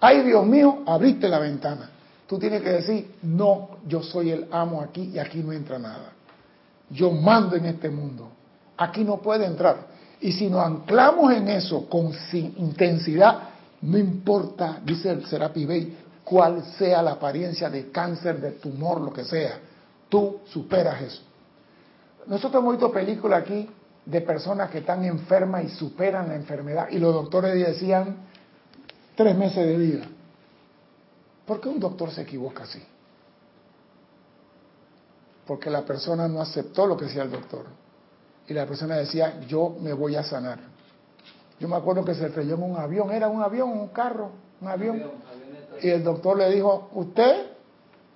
[0.00, 1.90] Ay, Dios mío, abriste la ventana.
[2.26, 6.12] Tú tienes que decir, no, yo soy el amo aquí y aquí no entra nada.
[6.90, 8.28] Yo mando en este mundo.
[8.76, 9.86] Aquí no puede entrar.
[10.20, 12.12] Y si nos anclamos en eso con
[12.56, 13.38] intensidad,
[13.82, 19.12] no importa, dice el Serapi Bey, cuál sea la apariencia de cáncer, de tumor, lo
[19.12, 19.60] que sea,
[20.08, 21.22] tú superas eso.
[22.26, 23.68] Nosotros hemos visto películas aquí
[24.04, 28.16] de personas que están enfermas y superan la enfermedad y los doctores decían
[29.14, 30.06] tres meses de vida.
[31.46, 32.82] ¿Por qué un doctor se equivoca así?
[35.46, 37.66] Porque la persona no aceptó lo que decía el doctor.
[38.48, 40.58] Y la persona decía, yo me voy a sanar.
[41.58, 44.30] Yo me acuerdo que se estrelló en un avión, era un avión, un carro,
[44.60, 45.02] un avión.
[45.80, 47.52] Y el doctor le dijo, usted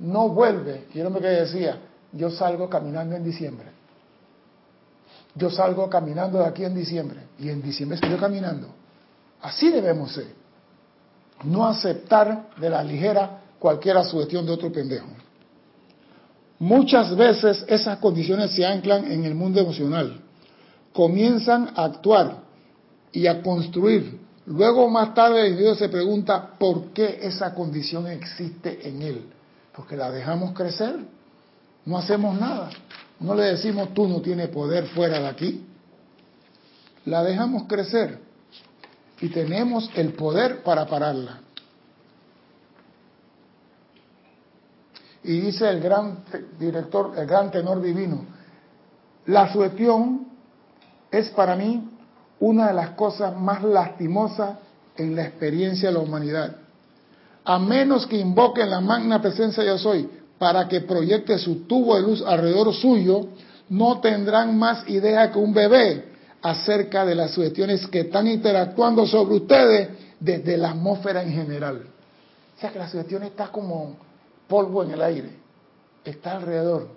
[0.00, 0.88] no vuelve.
[0.92, 1.80] Y el hombre que decía,
[2.12, 3.68] yo salgo caminando en diciembre.
[5.34, 8.68] Yo salgo caminando de aquí en diciembre y en diciembre estoy caminando.
[9.40, 10.39] Así debemos ser.
[11.44, 15.07] No aceptar de la ligera cualquier sugestión de otro pendejo.
[16.59, 20.20] Muchas veces esas condiciones se anclan en el mundo emocional.
[20.92, 22.38] Comienzan a actuar
[23.12, 24.20] y a construir.
[24.46, 29.22] Luego más tarde el individuo se pregunta por qué esa condición existe en él.
[29.74, 30.96] Porque la dejamos crecer.
[31.87, 32.70] No hacemos nada.
[33.20, 35.66] No le decimos tú no tienes poder fuera de aquí.
[37.07, 38.29] la dejamos crecer
[39.20, 41.40] y tenemos el poder para pararla.
[45.22, 46.24] Y dice el gran
[46.59, 48.24] director, el gran tenor divino,
[49.26, 50.26] la sugestión
[51.11, 51.90] es para mí
[52.38, 54.56] una de las cosas más lastimosas
[54.96, 56.56] en la experiencia de la humanidad.
[57.44, 62.02] A menos que invoquen la magna presencia yo soy para que proyecte su tubo de
[62.02, 63.26] luz alrededor suyo,
[63.68, 66.10] no tendrán más idea que un bebé
[66.42, 71.83] acerca de las sugestiones que están interactuando sobre ustedes desde la atmósfera en general.
[72.57, 73.96] O sea que la sugestión está como
[74.48, 75.31] polvo en el aire,
[76.05, 76.88] está alrededor,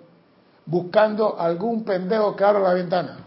[0.66, 3.18] buscando algún pendejo que abra la ventana.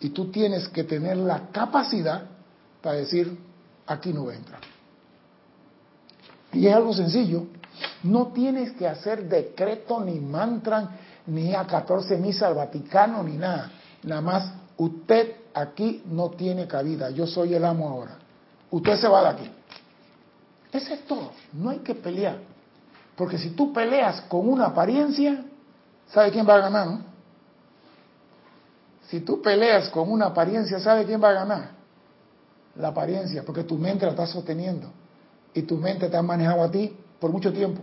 [0.00, 2.22] Y tú tienes que tener la capacidad
[2.80, 3.36] para decir,
[3.86, 4.60] aquí no voy a entrar.
[6.52, 7.44] Y es algo sencillo.
[8.02, 10.90] No tienes que hacer decreto, ni mantra,
[11.26, 13.70] ni a 14 misa al Vaticano, ni nada.
[14.02, 17.10] Nada más, usted aquí no tiene cabida.
[17.10, 18.16] Yo soy el amo ahora.
[18.70, 19.50] Usted se va de aquí.
[20.72, 21.32] Ese es todo.
[21.52, 22.38] No hay que pelear.
[23.14, 25.44] Porque si tú peleas con una apariencia,
[26.08, 26.86] ¿sabe quién va a ganar?
[26.86, 27.00] No?
[29.08, 31.70] Si tú peleas con una apariencia, ¿sabe quién va a ganar?
[32.76, 34.90] La apariencia, porque tu mente la está sosteniendo.
[35.52, 37.82] Y tu mente te ha manejado a ti por mucho tiempo.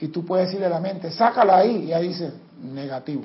[0.00, 3.22] Y tú puedes decirle a la mente, sácala ahí, y ahí dice, negativo.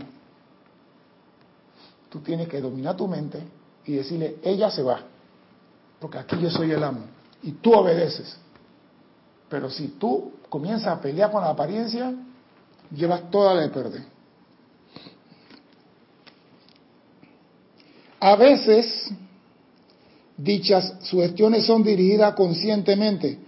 [2.10, 3.40] Tú tienes que dominar tu mente
[3.86, 5.02] y decirle, ella se va,
[6.00, 7.02] porque aquí yo soy el amo.
[7.44, 8.38] Y tú obedeces.
[9.50, 12.14] Pero si tú comienzas a pelear con la apariencia,
[12.96, 14.04] llevas toda la de perder.
[18.20, 19.10] A veces
[20.36, 23.40] dichas sugestiones son dirigidas conscientemente,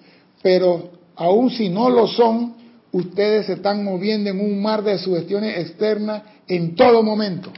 [0.41, 2.56] pero aun si no lo son,
[2.91, 7.52] ustedes se están moviendo en un mar de sugestiones externas en todo momento.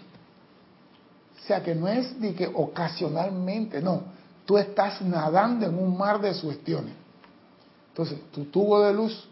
[1.44, 4.04] O sea que no es de que ocasionalmente, no,
[4.46, 6.94] tú estás nadando en un mar de sugestiones.
[7.90, 9.28] Entonces, tu tubo de luz,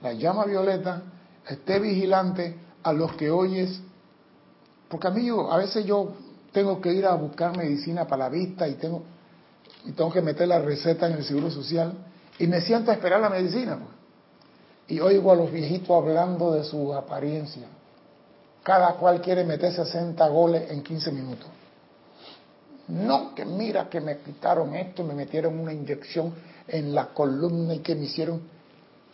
[0.00, 1.02] la llama violeta,
[1.46, 3.78] esté vigilante a los que oyes,
[4.88, 6.12] porque a mí yo, a veces yo
[6.50, 9.02] tengo que ir a buscar medicina para la vista y tengo,
[9.84, 11.92] y tengo que meter la receta en el Seguro Social
[12.38, 13.76] y me siento a esperar la medicina.
[13.76, 13.90] Pues.
[14.88, 17.68] Y oigo a los viejitos hablando de su apariencia.
[18.62, 21.48] Cada cual quiere meter 60 goles en 15 minutos.
[22.88, 26.34] No, que mira que me quitaron esto, me metieron una inyección
[26.66, 28.42] en la columna y que me hicieron.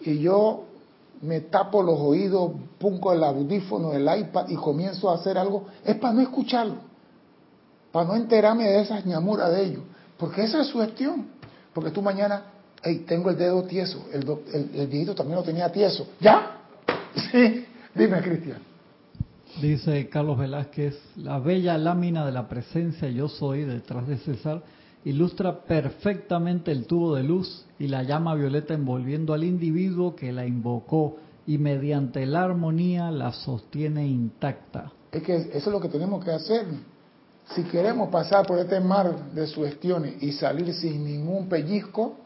[0.01, 0.65] Y yo
[1.21, 5.67] me tapo los oídos, pongo el audífono, el iPad y comienzo a hacer algo.
[5.85, 6.77] Es para no escucharlo,
[7.93, 9.83] para no enterarme de esas ñamuras de ellos.
[10.17, 11.29] Porque esa es su gestión.
[11.75, 12.45] Porque tú mañana,
[12.83, 14.27] hey, tengo el dedo tieso, el,
[14.75, 16.09] el, viejito también lo tenía tieso.
[16.21, 16.53] ¿Ya?
[17.33, 18.76] Sí, dime, Cristian.
[19.61, 24.63] Dice Carlos Velázquez, la bella lámina de la presencia yo soy detrás de César
[25.03, 30.45] ilustra perfectamente el tubo de luz y la llama violeta envolviendo al individuo que la
[30.45, 31.17] invocó
[31.47, 34.93] y mediante la armonía la sostiene intacta.
[35.11, 36.67] Es que eso es lo que tenemos que hacer.
[37.55, 42.17] Si queremos pasar por este mar de sugestiones y salir sin ningún pellizco,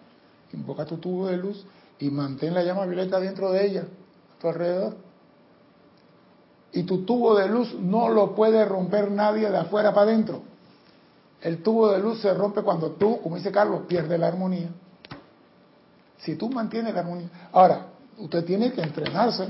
[0.52, 1.64] invoca tu tubo de luz
[2.00, 5.09] y mantén la llama violeta dentro de ella, a tu alrededor.
[6.72, 10.42] Y tu tubo de luz no lo puede romper nadie de afuera para adentro.
[11.40, 14.68] El tubo de luz se rompe cuando tú, como dice Carlos, pierdes la armonía.
[16.18, 17.28] Si tú mantienes la armonía.
[17.52, 17.86] Ahora,
[18.18, 19.48] usted tiene que entrenarse.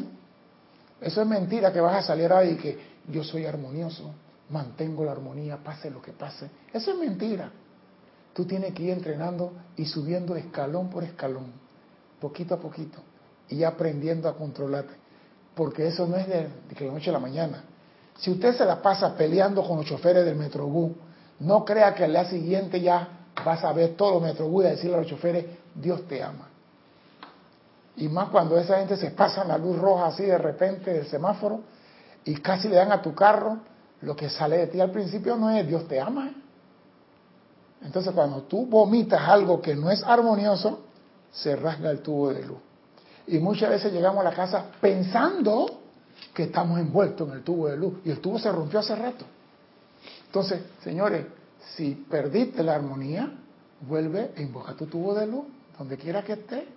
[1.01, 2.79] Eso es mentira que vas a salir ahí y que
[3.09, 4.13] yo soy armonioso,
[4.51, 6.49] mantengo la armonía, pase lo que pase.
[6.73, 7.51] Eso es mentira.
[8.35, 11.53] Tú tienes que ir entrenando y subiendo escalón por escalón,
[12.21, 12.99] poquito a poquito,
[13.49, 14.95] y aprendiendo a controlarte
[15.55, 17.65] porque eso no es de, que la noche a la mañana.
[18.19, 20.93] Si usted se la pasa peleando con los choferes del Metrobús,
[21.41, 23.09] no crea que al día siguiente ya
[23.45, 26.49] vas a ver todo el Metrobús y a decirle a los choferes, Dios te ama.
[27.97, 31.61] Y más cuando esa gente se pasa la luz roja así de repente del semáforo
[32.25, 33.59] y casi le dan a tu carro,
[34.03, 36.33] lo que sale de ti al principio no es Dios te ama.
[37.83, 40.81] Entonces cuando tú vomitas algo que no es armonioso,
[41.33, 42.59] se rasga el tubo de luz.
[43.27, 45.81] Y muchas veces llegamos a la casa pensando
[46.35, 49.25] que estamos envueltos en el tubo de luz y el tubo se rompió hace rato.
[50.27, 51.27] Entonces, señores,
[51.77, 53.33] si perdiste la armonía,
[53.81, 55.45] vuelve e invoca tu tubo de luz,
[55.79, 56.69] donde quiera que esté,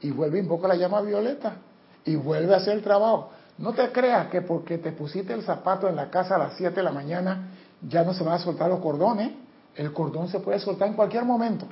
[0.00, 1.56] y vuelve e invoca la llama violeta,
[2.04, 3.30] y vuelve a hacer el trabajo.
[3.58, 6.74] No te creas que porque te pusiste el zapato en la casa a las 7
[6.74, 7.50] de la mañana,
[7.80, 9.32] ya no se van a soltar los cordones.
[9.74, 11.66] El cordón se puede soltar en cualquier momento.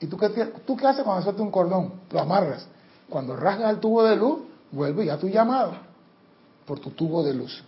[0.00, 0.28] ¿Y tú qué,
[0.66, 1.92] tú qué haces cuando sueltas un cordón?
[2.10, 2.66] Lo amarras.
[3.08, 4.40] Cuando rasgas el tubo de luz,
[4.72, 5.74] vuelve a tu llamado
[6.66, 7.62] por tu tubo de luz.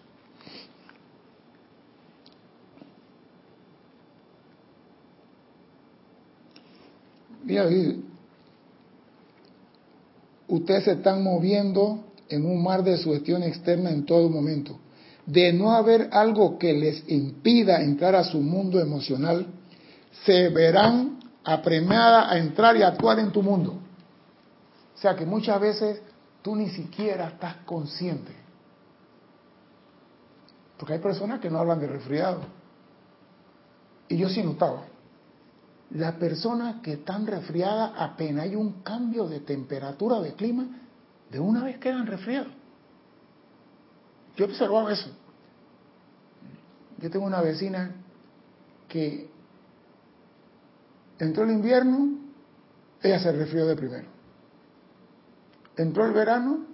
[7.45, 7.67] Mira,
[10.49, 14.79] ustedes se están moviendo en un mar de sugestión externa en todo momento.
[15.25, 19.47] De no haber algo que les impida entrar a su mundo emocional,
[20.25, 23.79] se verán apremiada a entrar y actuar en tu mundo.
[24.99, 26.03] O sea que muchas veces
[26.43, 28.33] tú ni siquiera estás consciente.
[30.77, 32.41] Porque hay personas que no hablan de resfriado.
[34.09, 34.87] Y yo sí notaba.
[35.91, 40.67] Las personas que están resfriadas, apenas hay un cambio de temperatura de clima,
[41.31, 42.53] de una vez quedan resfriados.
[44.35, 45.11] Yo he observado eso.
[47.01, 47.95] Yo tengo una vecina
[48.89, 49.31] que
[51.21, 52.19] entró el invierno,
[53.01, 54.18] ella se resfrió de primero.
[55.79, 56.67] Entró el verano,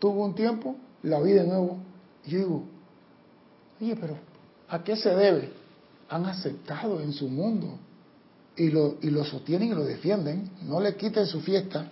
[0.00, 1.78] tuvo un tiempo, la vi de nuevo.
[2.26, 2.62] Y yo digo,
[3.80, 4.16] oye, pero
[4.68, 5.50] ¿a qué se debe?
[6.08, 7.78] Han aceptado en su mundo
[8.56, 11.86] y lo, y lo sostienen y lo defienden, no le quiten su fiesta.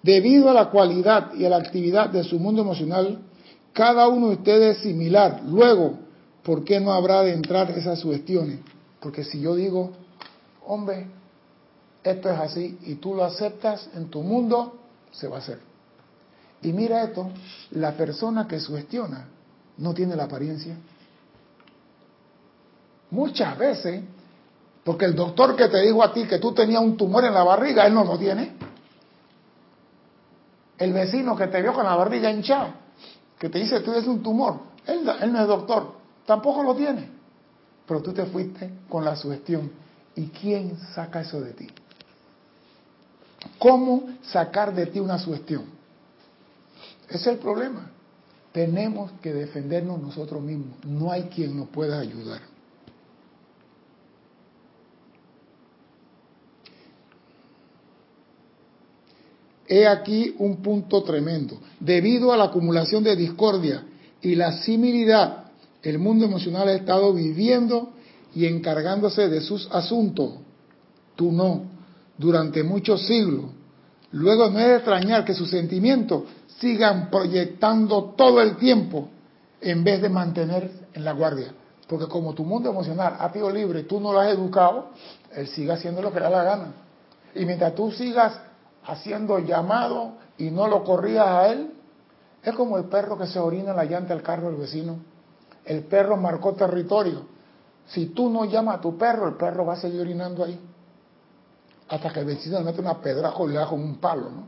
[0.00, 3.18] Debido a la cualidad y a la actividad de su mundo emocional,
[3.72, 5.42] cada uno de ustedes es similar.
[5.44, 5.98] Luego,
[6.44, 8.60] ¿por qué no habrá de entrar esas sugestiones?
[9.00, 9.90] Porque si yo digo,
[10.64, 11.08] hombre,
[12.04, 15.60] esto es así y tú lo aceptas en tu mundo, se va a hacer.
[16.62, 17.30] Y mira esto,
[17.72, 19.28] la persona que sugestiona
[19.78, 20.76] no tiene la apariencia.
[23.10, 24.02] Muchas veces
[24.86, 27.42] porque el doctor que te dijo a ti que tú tenías un tumor en la
[27.42, 28.54] barriga, él no lo tiene.
[30.78, 32.72] El vecino que te vio con la barriga hinchada,
[33.36, 35.92] que te dice tú tienes un tumor, él, no es doctor,
[36.24, 37.10] tampoco lo tiene.
[37.84, 39.72] Pero tú te fuiste con la sugestión.
[40.14, 41.66] ¿Y quién saca eso de ti?
[43.58, 45.64] ¿Cómo sacar de ti una sugestión?
[47.08, 47.90] Es el problema.
[48.52, 50.84] Tenemos que defendernos nosotros mismos.
[50.84, 52.40] No hay quien nos pueda ayudar.
[59.68, 61.60] He aquí un punto tremendo.
[61.80, 63.84] Debido a la acumulación de discordia
[64.22, 65.50] y la similidad,
[65.82, 67.92] el mundo emocional ha estado viviendo
[68.34, 70.34] y encargándose de sus asuntos.
[71.16, 71.75] Tú no,
[72.18, 73.46] durante muchos siglos.
[74.12, 76.22] Luego no es de extrañar que sus sentimientos
[76.58, 79.08] sigan proyectando todo el tiempo
[79.60, 81.52] en vez de mantener en la guardia.
[81.86, 84.88] Porque como tu mundo emocional ha sido libre, tú no lo has educado,
[85.32, 86.72] él sigue haciendo lo que le da la gana.
[87.34, 88.40] Y mientras tú sigas
[88.84, 91.72] haciendo llamado y no lo corrías a él,
[92.42, 94.98] es como el perro que se orina en la llanta del carro del vecino.
[95.64, 97.26] El perro marcó territorio.
[97.86, 100.58] Si tú no llamas a tu perro, el perro va a seguir orinando ahí.
[101.88, 104.46] Hasta que el vecino le mete una pedraja y le da con un palo, ¿no?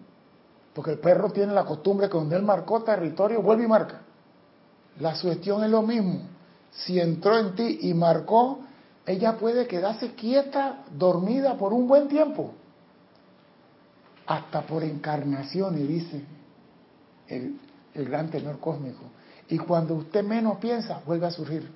[0.75, 4.03] Porque el perro tiene la costumbre que donde él marcó territorio, vuelve y marca.
[5.01, 6.23] La sugestión es lo mismo.
[6.71, 8.61] Si entró en ti y marcó,
[9.07, 12.53] ella puede quedarse quieta, dormida por un buen tiempo
[14.29, 16.23] hasta por encarnaciones, dice
[17.29, 17.59] el,
[17.95, 19.01] gran tenor cósmico.
[19.49, 21.69] Y cuando usted menos piensa, vuelve a surgir.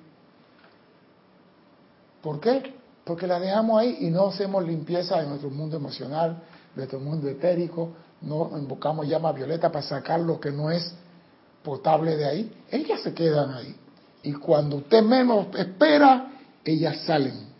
[2.21, 2.75] ¿Por qué?
[3.03, 7.27] Porque la dejamos ahí y no hacemos limpieza en nuestro mundo emocional, en nuestro mundo
[7.27, 7.91] etérico,
[8.21, 10.93] no invocamos llama violeta para sacar lo que no es
[11.63, 12.53] potable de ahí.
[12.71, 13.75] Ellas se quedan ahí.
[14.23, 16.31] Y cuando usted menos espera,
[16.63, 17.51] ellas salen.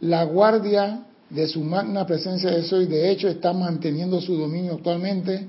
[0.00, 5.48] La guardia de su magna presencia de soy, de hecho, está manteniendo su dominio actualmente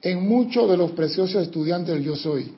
[0.00, 2.54] en muchos de los preciosos estudiantes del yo soy.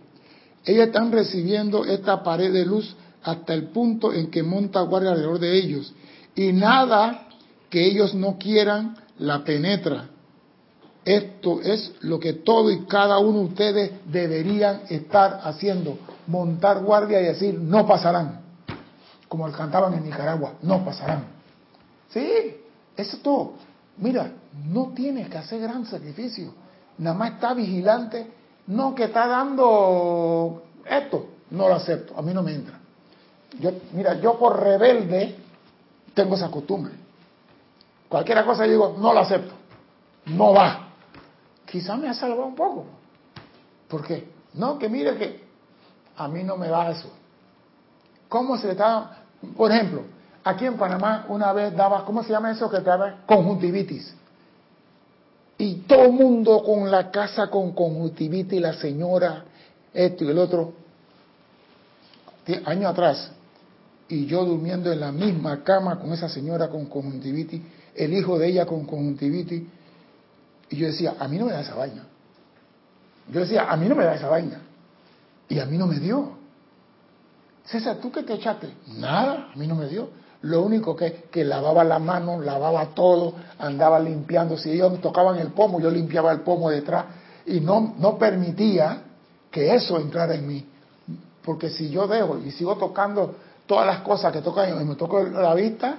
[0.65, 5.39] Ellos están recibiendo esta pared de luz hasta el punto en que monta guardia alrededor
[5.39, 5.93] de ellos
[6.35, 7.29] y nada
[7.69, 10.09] que ellos no quieran la penetra.
[11.05, 17.21] Esto es lo que todo y cada uno de ustedes deberían estar haciendo, montar guardia
[17.21, 18.43] y decir, no pasarán,
[19.29, 21.40] como cantaban en Nicaragua, no pasarán.
[22.11, 22.57] Sí,
[22.97, 23.55] eso todo.
[23.97, 24.33] Mira,
[24.67, 26.53] no tienes que hacer gran sacrificio.
[26.99, 28.27] Nada más está vigilante.
[28.67, 31.27] No, que está dando esto.
[31.51, 32.17] No lo acepto.
[32.17, 32.79] A mí no me entra.
[33.59, 35.37] Yo, mira, yo por rebelde
[36.15, 36.93] tengo esa costumbre.
[38.09, 39.55] Cualquier cosa yo digo, no lo acepto.
[40.27, 40.89] No va.
[41.67, 42.87] Quizá me ha salvado un poco.
[43.89, 44.31] ¿Por qué?
[44.55, 45.45] No, que mire que
[46.17, 47.11] a mí no me va eso.
[48.29, 49.25] ¿Cómo se le está,
[49.57, 50.03] por ejemplo,
[50.45, 53.25] Aquí en Panamá una vez daba, ¿cómo se llama eso que daba?
[53.27, 54.15] Conjuntivitis.
[55.59, 59.45] Y todo el mundo con la casa con conjuntivitis, la señora,
[59.93, 60.73] esto y el otro.
[62.65, 63.31] Años atrás,
[64.09, 67.61] y yo durmiendo en la misma cama con esa señora con conjuntivitis,
[67.95, 69.63] el hijo de ella con conjuntivitis,
[70.71, 72.07] y yo decía, a mí no me da esa vaina.
[73.31, 74.63] Yo decía, a mí no me da esa vaina.
[75.49, 76.33] Y a mí no me dio.
[77.65, 78.69] César, ¿tú qué te echaste?
[78.97, 80.09] Nada, a mí no me dio.
[80.43, 84.57] Lo único que, que lavaba la mano, lavaba todo, andaba limpiando.
[84.57, 87.05] Si ellos me tocaban el pomo, yo limpiaba el pomo detrás.
[87.47, 89.03] Y no, no permitía
[89.51, 90.67] que eso entrara en mí.
[91.43, 93.35] Porque si yo dejo y sigo tocando
[93.67, 95.97] todas las cosas que tocan me toco la vista,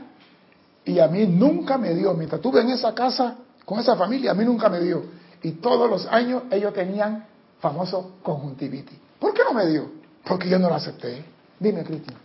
[0.85, 2.13] y a mí nunca me dio.
[2.13, 3.35] Mientras estuve en esa casa,
[3.65, 5.03] con esa familia, a mí nunca me dio.
[5.43, 7.25] Y todos los años ellos tenían
[7.59, 8.97] famoso conjuntivitis.
[9.19, 9.89] ¿Por qué no me dio?
[10.25, 11.23] Porque yo no lo acepté.
[11.59, 12.17] Dime, Cristian.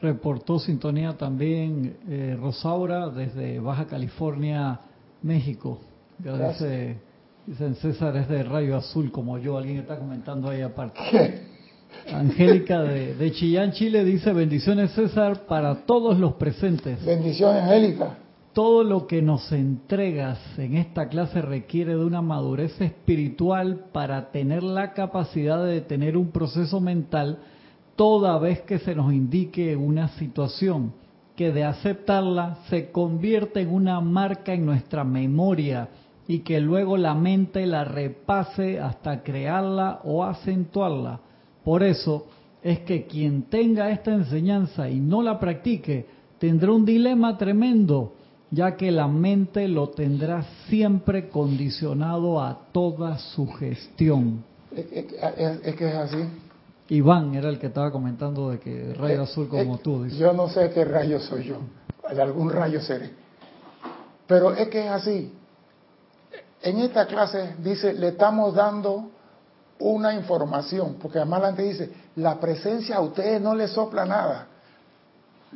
[0.00, 4.78] Reportó sintonía también eh, Rosaura desde Baja California,
[5.22, 5.80] México.
[6.18, 6.98] Dice,
[7.46, 11.00] dicen César es de rayo azul como yo, alguien está comentando ahí aparte.
[12.12, 17.04] Angélica de, de, Chillán, Chile dice bendiciones César para todos los presentes.
[17.04, 18.18] Bendiciones Angélica.
[18.52, 24.62] Todo lo que nos entregas en esta clase requiere de una madurez espiritual para tener
[24.62, 27.38] la capacidad de tener un proceso mental
[27.98, 30.92] toda vez que se nos indique una situación
[31.34, 35.88] que de aceptarla se convierte en una marca en nuestra memoria
[36.28, 41.18] y que luego la mente la repase hasta crearla o acentuarla.
[41.64, 42.26] Por eso
[42.62, 46.06] es que quien tenga esta enseñanza y no la practique
[46.38, 48.12] tendrá un dilema tremendo,
[48.52, 54.44] ya que la mente lo tendrá siempre condicionado a toda su gestión.
[54.72, 56.18] Es, que es así.
[56.88, 60.04] Iván era el que estaba comentando de que rayo azul como tú.
[60.04, 60.18] Dices.
[60.18, 61.58] Yo no sé qué rayo soy yo,
[62.10, 63.10] de algún rayo seré.
[64.26, 65.32] Pero es que es así.
[66.62, 69.10] En esta clase dice, le estamos dando
[69.78, 74.46] una información, porque además la gente dice, la presencia a ustedes no les sopla nada.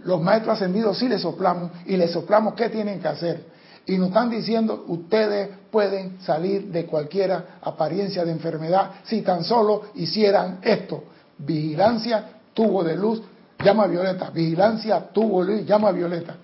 [0.05, 3.53] Los maestros ascendidos sí les soplamos y les soplamos qué tienen que hacer.
[3.85, 9.85] Y nos están diciendo, ustedes pueden salir de cualquier apariencia de enfermedad si tan solo
[9.95, 11.05] hicieran esto.
[11.39, 12.24] Vigilancia,
[12.55, 13.22] tubo de luz,
[13.62, 14.30] llama violeta.
[14.30, 16.37] Vigilancia, tubo de luz, llama violeta.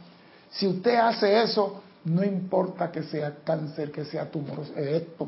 [0.51, 4.65] Si usted hace eso, no importa que sea cáncer, que sea tumor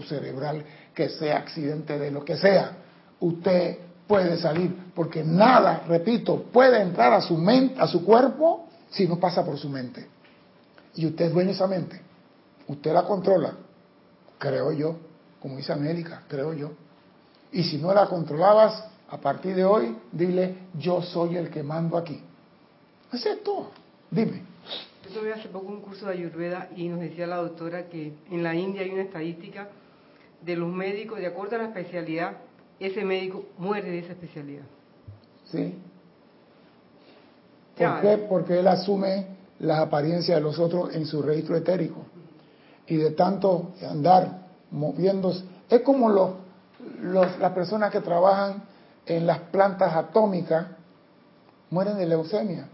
[0.07, 2.73] cerebral, que sea accidente de lo que sea,
[3.21, 9.07] usted puede salir, porque nada, repito, puede entrar a su mente, a su cuerpo, si
[9.07, 10.07] no pasa por su mente.
[10.95, 12.01] Y usted es dueño de esa mente.
[12.67, 13.55] Usted la controla,
[14.39, 14.97] creo yo,
[15.41, 16.73] como dice América, creo yo.
[17.53, 21.97] Y si no la controlabas, a partir de hoy, dile, yo soy el que mando
[21.97, 22.23] aquí.
[23.13, 23.71] Es esto.
[24.11, 24.43] Dime.
[25.05, 28.43] Yo tuve hace poco un curso de Ayurveda y nos decía la doctora que en
[28.43, 29.69] la India hay una estadística
[30.43, 32.37] de los médicos, de acuerdo a la especialidad,
[32.79, 34.65] ese médico muere de esa especialidad.
[35.47, 35.75] Sí.
[37.77, 38.17] ¿Por qué?
[38.29, 39.27] Porque él asume
[39.59, 42.03] las apariencias de los otros en su registro etérico.
[42.87, 45.45] Y de tanto andar moviéndose.
[45.69, 46.31] Es como los,
[47.03, 48.70] los, las personas que trabajan
[49.17, 50.67] en las plantas atómicas
[51.71, 52.69] mueren de leucemia.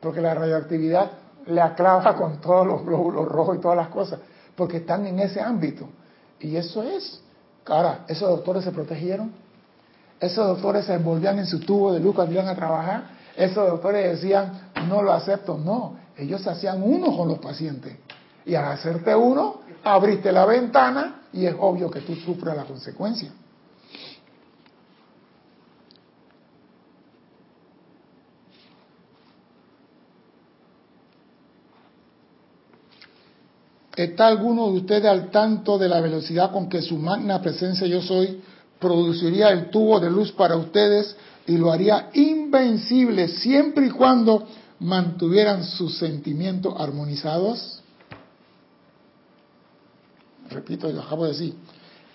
[0.00, 1.10] Porque la radioactividad
[1.46, 4.20] le aclava con todos los glóbulos rojos y todas las cosas.
[4.54, 5.88] Porque están en ese ámbito.
[6.40, 7.22] Y eso es.
[7.64, 9.32] Ahora, esos doctores se protegieron.
[10.20, 13.04] Esos doctores se envolvían en su tubo de luz cuando iban a trabajar.
[13.34, 15.56] Esos doctores decían, no lo acepto.
[15.56, 17.96] No, ellos se hacían uno con los pacientes.
[18.44, 23.30] Y al hacerte uno, abriste la ventana y es obvio que tú sufres la consecuencia.
[33.96, 38.02] ¿Está alguno de ustedes al tanto de la velocidad con que su magna presencia yo
[38.02, 38.42] soy
[38.78, 41.16] produciría el tubo de luz para ustedes
[41.46, 44.46] y lo haría invencible siempre y cuando
[44.80, 47.80] mantuvieran sus sentimientos armonizados?
[50.50, 51.54] Repito, lo acabo de decir.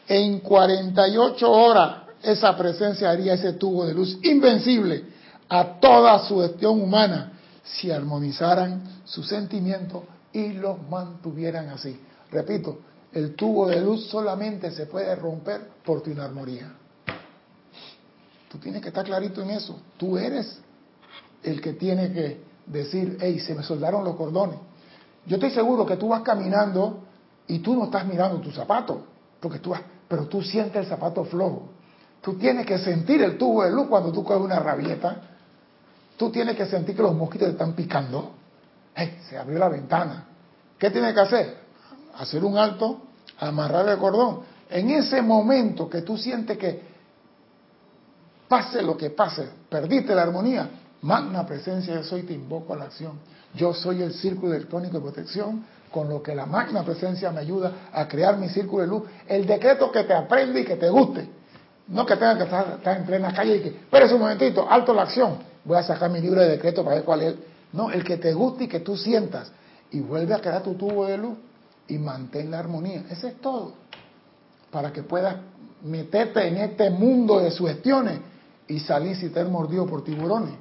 [0.08, 5.04] En 48 horas esa presencia haría ese tubo de luz invencible
[5.50, 7.32] a toda su gestión humana
[7.64, 10.04] si armonizaran sus sentimientos
[10.34, 12.00] y los mantuvieran así.
[12.32, 12.80] Repito,
[13.14, 16.74] el tubo de luz solamente se puede romper por tu inarmonía.
[18.50, 19.80] Tú tienes que estar clarito en eso.
[19.98, 20.60] Tú eres
[21.44, 24.60] el que tiene que decir, hey, se me soldaron los cordones.
[25.26, 27.04] Yo estoy seguro que tú vas caminando
[27.48, 29.06] y tú no estás mirando tu zapato,
[29.40, 29.74] porque tú
[30.08, 31.70] pero tú sientes el zapato flojo.
[32.22, 35.22] Tú tienes que sentir el tubo de luz cuando tú coges una rabieta.
[36.18, 38.41] Tú tienes que sentir que los mosquitos te están picando
[39.30, 40.26] se abrió la ventana.
[40.78, 41.58] ¿Qué tiene que hacer?
[42.18, 43.02] Hacer un alto,
[43.40, 44.42] amarrar el cordón.
[44.70, 46.82] En ese momento que tú sientes que
[48.48, 50.70] pase lo que pase, perdiste la armonía,
[51.02, 53.14] magna presencia de soy, te invoco a la acción.
[53.54, 57.90] Yo soy el círculo electrónico de protección, con lo que la máxima presencia me ayuda
[57.92, 59.04] a crear mi círculo de luz.
[59.28, 61.28] El decreto que te aprende y que te guste.
[61.88, 65.04] No que tenga que estar, en plena calle y que, espérese un momentito, alto la
[65.04, 65.38] acción.
[65.66, 67.36] Voy a sacar mi libro de decreto para ver cuál es.
[67.74, 69.52] No, el que te guste y que tú sientas.
[69.92, 71.38] Y vuelve a crear tu tubo de luz
[71.88, 73.06] y mantén la armonía.
[73.10, 73.74] Ese es todo.
[74.72, 75.38] Para que puedas
[75.84, 78.20] meterte en este mundo de sugestiones
[78.68, 80.54] y salir sin ser mordido por tiburones.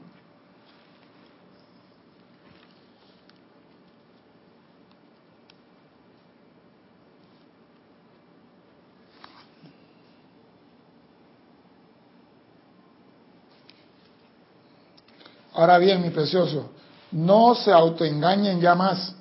[15.53, 16.71] Ahora bien, mi precioso,
[17.13, 19.15] no se autoengañen ya más.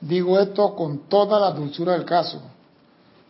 [0.00, 2.40] Digo esto con toda la dulzura del caso.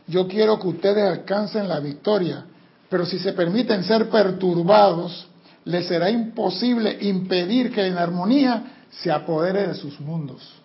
[0.06, 2.44] Yo quiero que ustedes alcancen la victoria,
[2.88, 5.26] pero si se permiten ser perturbados,
[5.64, 10.62] les será imposible impedir que en armonía se apodere de sus mundos.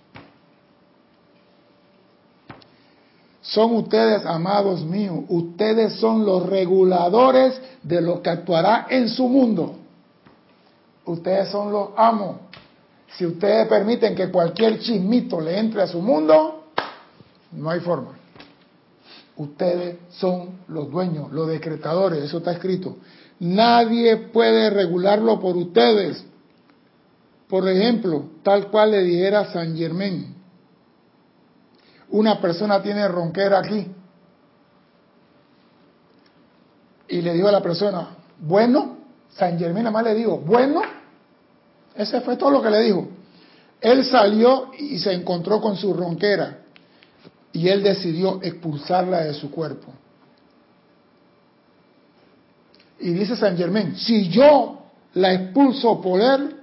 [3.41, 9.75] Son ustedes, amados míos, ustedes son los reguladores de lo que actuará en su mundo.
[11.05, 12.46] Ustedes son los amos.
[13.17, 16.65] Si ustedes permiten que cualquier chismito le entre a su mundo,
[17.51, 18.11] no hay forma.
[19.37, 22.97] Ustedes son los dueños, los decretadores, eso está escrito.
[23.39, 26.23] Nadie puede regularlo por ustedes.
[27.47, 30.35] Por ejemplo, tal cual le dijera San Germán,
[32.09, 33.87] una persona tiene ronquera aquí
[37.07, 38.09] y le dijo a la persona,
[38.39, 38.97] bueno,
[39.29, 40.96] San Germán nada le dijo, bueno,
[41.97, 43.07] ese fue todo lo que le dijo.
[43.81, 46.59] Él salió y se encontró con su ronquera
[47.51, 49.91] y él decidió expulsarla de su cuerpo.
[52.99, 54.79] Y dice San Germán, si yo
[55.13, 56.55] la expulso por él,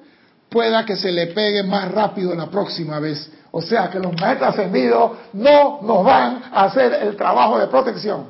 [0.49, 3.31] pueda que se le pegue más rápido la próxima vez.
[3.51, 8.27] O sea que los maestros ascendidos no nos van a hacer el trabajo de protección.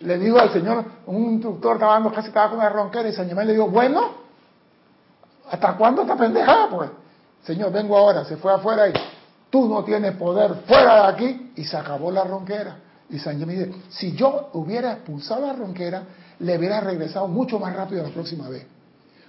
[0.00, 3.46] Le digo al Señor, un instructor estaba casi estaba con una ronquera y San Germán
[3.46, 4.23] le dijo, bueno,
[5.50, 6.90] ¿Hasta cuándo esta pendejada, pues?
[7.44, 8.92] Señor, vengo ahora, se fue afuera y
[9.50, 12.78] tú no tienes poder, fuera de aquí, y se acabó la ronquera.
[13.10, 16.02] Y San Germán dice, si yo hubiera expulsado la ronquera,
[16.38, 18.66] le hubiera regresado mucho más rápido la próxima vez.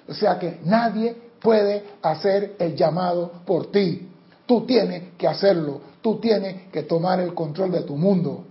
[0.08, 4.10] O sea que nadie puede hacer el llamado por ti.
[4.46, 5.82] Tú tienes que hacerlo.
[6.02, 8.46] Tú tienes que tomar el control de tu mundo.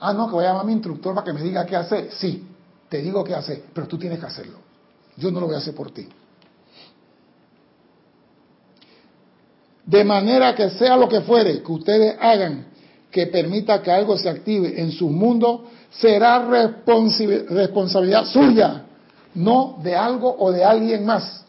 [0.00, 2.10] Ah, no, que voy a llamar a mi instructor para que me diga qué hacer.
[2.12, 2.46] Sí,
[2.88, 4.67] te digo qué hacer, pero tú tienes que hacerlo.
[5.18, 6.08] Yo no lo voy a hacer por ti.
[9.84, 12.66] De manera que sea lo que fuere que ustedes hagan
[13.10, 18.84] que permita que algo se active en su mundo, será responsabilidad suya,
[19.34, 21.44] no de algo o de alguien más.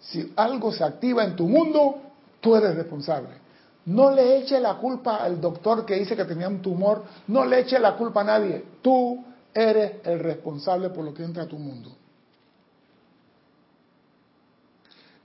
[0.00, 1.96] Si algo se activa en tu mundo,
[2.40, 3.42] tú eres responsable.
[3.84, 7.60] No le eche la culpa al doctor que dice que tenía un tumor, no le
[7.60, 8.64] eche la culpa a nadie.
[8.80, 9.22] Tú
[9.52, 11.90] eres el responsable por lo que entra a tu mundo.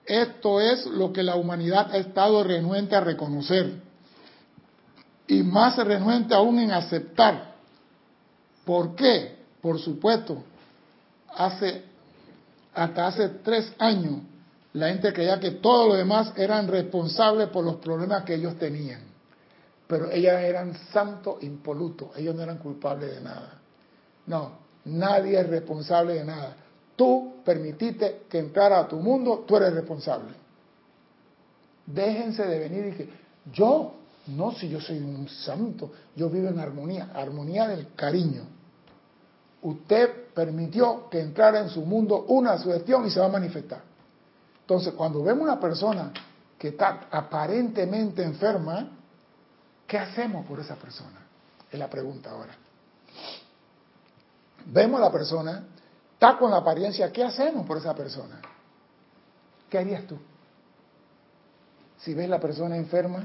[0.08, 3.82] Esto es lo que la humanidad ha estado renuente a reconocer
[5.28, 7.56] y más renuente aún en aceptar.
[8.64, 9.36] ¿Por qué?
[9.62, 10.44] Por supuesto,
[11.36, 11.84] hace
[12.74, 14.22] hasta hace tres años
[14.74, 19.02] la gente creía que todos los demás eran responsables por los problemas que ellos tenían.
[19.88, 23.60] Pero ellos eran santos impolutos, ellos no eran culpables de nada.
[24.28, 26.56] No, nadie es responsable de nada.
[26.98, 30.34] Tú permitiste que entrara a tu mundo, tú eres responsable.
[31.86, 33.10] Déjense de venir y que
[33.54, 33.94] yo,
[34.28, 38.42] no si yo soy un santo, yo vivo en armonía, armonía del cariño.
[39.62, 43.82] Usted permitió que entrara en su mundo una sugestión y se va a manifestar.
[44.62, 46.12] Entonces, cuando vemos una persona
[46.58, 48.90] que está aparentemente enferma,
[49.86, 51.28] ¿qué hacemos por esa persona?
[51.72, 52.56] Es la pregunta ahora.
[54.66, 55.64] Vemos a la persona
[56.18, 58.42] está con la apariencia, ¿qué hacemos por esa persona?
[59.70, 60.18] ¿Qué harías tú?
[61.98, 63.24] Si ves la persona enferma,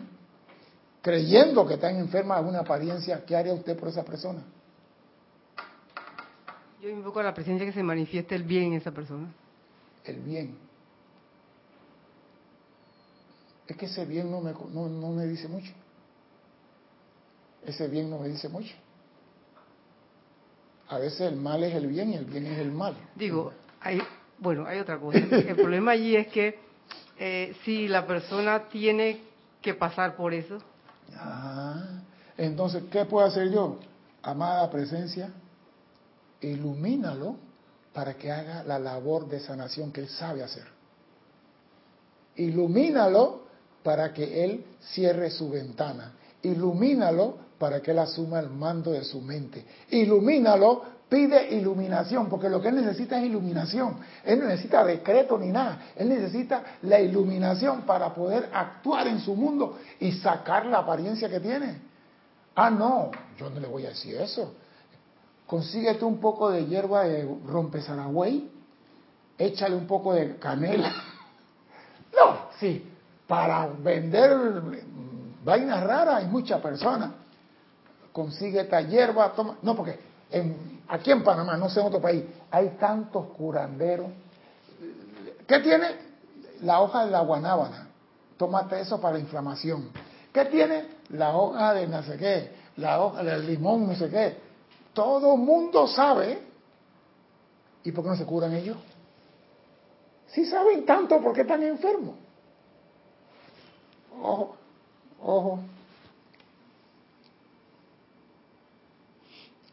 [1.01, 4.43] creyendo que está enferma alguna apariencia, ¿qué haría usted por esa persona?
[6.83, 9.33] Yo invoco a la presencia que se manifieste el bien en esa persona.
[10.05, 10.59] El bien.
[13.69, 15.73] Es que ese bien no me, no me dice mucho.
[17.65, 18.75] Ese bien no me dice mucho
[20.93, 22.95] a veces el mal es el bien y el bien es el mal.
[23.15, 23.99] Digo, hay,
[24.39, 25.19] bueno, hay otra cosa.
[25.19, 26.59] El problema allí es que
[27.19, 29.23] eh, si la persona tiene
[29.63, 30.59] que pasar por eso.
[31.17, 31.83] Ah,
[32.37, 33.79] entonces, ¿qué puedo hacer yo?
[34.23, 35.31] Amada presencia,
[36.43, 37.37] ilumínalo
[37.95, 40.67] para que haga la labor de sanación que él sabe hacer.
[42.37, 43.45] Ilumínalo
[43.83, 44.63] para que él
[44.93, 46.13] cierre su ventana.
[46.43, 49.65] Ilumínalo para que él asuma el mando de su mente.
[49.91, 53.99] Ilumínalo, pide iluminación, porque lo que él necesita es iluminación.
[54.25, 55.93] Él no necesita decreto ni nada.
[55.95, 61.39] Él necesita la iluminación para poder actuar en su mundo y sacar la apariencia que
[61.39, 61.81] tiene.
[62.57, 64.55] Ah, no, yo no le voy a decir eso.
[65.47, 68.51] Consíguete un poco de hierba de rompezaragüey,
[69.39, 70.93] échale un poco de canela.
[72.15, 72.87] No, sí,
[73.27, 74.37] para vender
[75.43, 77.22] vainas raras hay muchas personas.
[78.13, 79.57] Consigue esta hierba, toma.
[79.63, 79.99] No, porque
[80.89, 84.09] aquí en Panamá, no sé en otro país, hay tantos curanderos.
[85.47, 86.13] ¿Qué tiene?
[86.63, 87.89] La hoja de la guanábana.
[88.37, 89.91] Tómate eso para la inflamación.
[90.33, 90.87] ¿Qué tiene?
[91.11, 94.37] La hoja de no sé qué, la hoja del limón, no sé qué.
[94.93, 96.43] Todo mundo sabe.
[97.85, 98.77] ¿Y por qué no se curan ellos?
[100.29, 102.15] Si saben tanto, ¿por qué están enfermos?
[104.21, 104.57] Ojo,
[105.23, 105.61] ojo.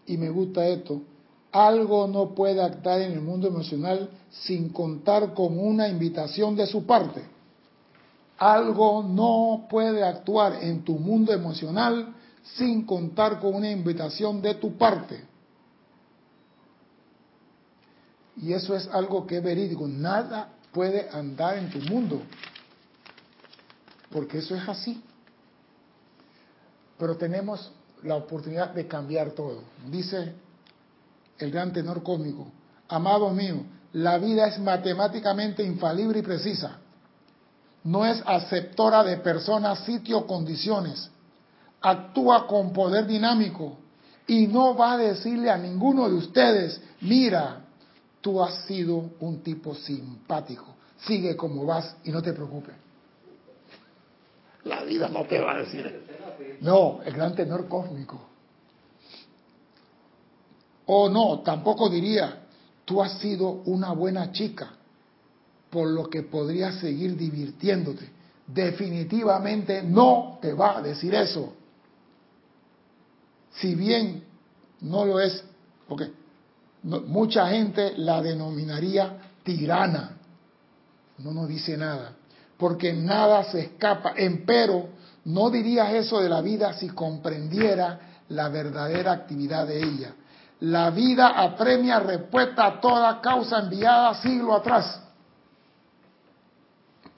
[0.10, 1.04] Y me gusta esto.
[1.52, 6.84] Algo no puede actuar en el mundo emocional sin contar con una invitación de su
[6.84, 7.22] parte.
[8.40, 12.16] Algo no puede actuar en tu mundo emocional
[12.56, 15.24] sin contar con una invitación de tu parte.
[18.38, 19.88] Y eso es algo que es verídico.
[19.88, 22.20] Nada puede andar en tu mundo
[24.12, 25.04] porque eso es así.
[26.98, 27.72] Pero tenemos
[28.04, 29.64] la oportunidad de cambiar todo.
[29.90, 30.34] Dice
[31.38, 32.52] el gran tenor cósmico,
[32.88, 36.78] amado mío, la vida es matemáticamente infalible y precisa.
[37.84, 41.10] No es aceptora de personas, sitios, condiciones.
[41.82, 43.78] Actúa con poder dinámico
[44.28, 47.62] y no va a decirle a ninguno de ustedes, mira,
[48.22, 52.76] tú has sido un tipo simpático, sigue como vas y no te preocupes.
[54.66, 56.09] La vida no te va a decir.
[56.62, 58.20] No, el gran tenor cósmico.
[60.86, 62.48] O no, tampoco diría,
[62.86, 64.72] tú has sido una buena chica,
[65.70, 68.10] por lo que podrías seguir divirtiéndote.
[68.48, 71.54] Definitivamente no te va a decir eso.
[73.52, 74.24] Si bien
[74.82, 75.44] no lo es,
[75.88, 76.12] porque
[76.84, 80.18] mucha gente la denominaría tirana.
[81.20, 82.16] No nos dice nada
[82.60, 84.14] porque nada se escapa.
[84.18, 84.90] Empero,
[85.26, 88.00] no dirías eso de la vida si comprendiera
[88.30, 90.14] la verdadera actividad de ella.
[90.62, 95.02] La vida apremia respuesta a toda causa enviada siglo atrás.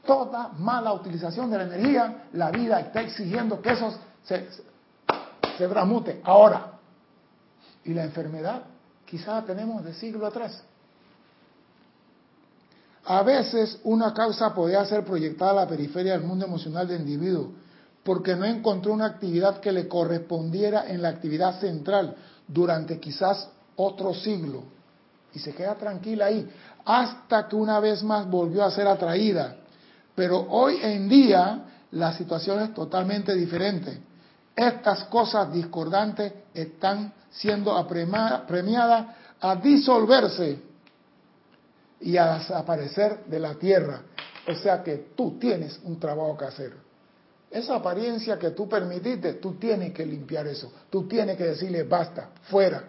[0.06, 3.93] Toda mala utilización de la energía, la vida está exigiendo que eso
[4.24, 4.47] se,
[5.58, 6.74] se ahora.
[7.84, 8.64] Y la enfermedad,
[9.06, 10.64] quizás tenemos de siglo atrás.
[13.06, 17.61] A veces una causa podía ser proyectada a la periferia del mundo emocional del individuo
[18.04, 22.16] porque no encontró una actividad que le correspondiera en la actividad central
[22.47, 24.64] durante quizás otro siglo.
[25.34, 26.49] Y se queda tranquila ahí
[26.84, 29.56] hasta que una vez más volvió a ser atraída.
[30.16, 34.02] Pero hoy en día la situación es totalmente diferente.
[34.56, 39.06] Estas cosas discordantes están siendo apremiadas
[39.39, 40.60] a disolverse
[42.02, 44.02] y a desaparecer de la tierra.
[44.47, 46.91] O sea que tú tienes un trabajo que hacer.
[47.52, 50.72] Esa apariencia que tú permitiste, tú tienes que limpiar eso.
[50.89, 52.84] Tú tienes que decirle basta, fuera.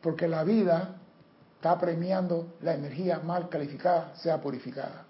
[0.00, 0.96] Porque la vida
[1.56, 5.04] está premiando la energía mal calificada, sea purificada.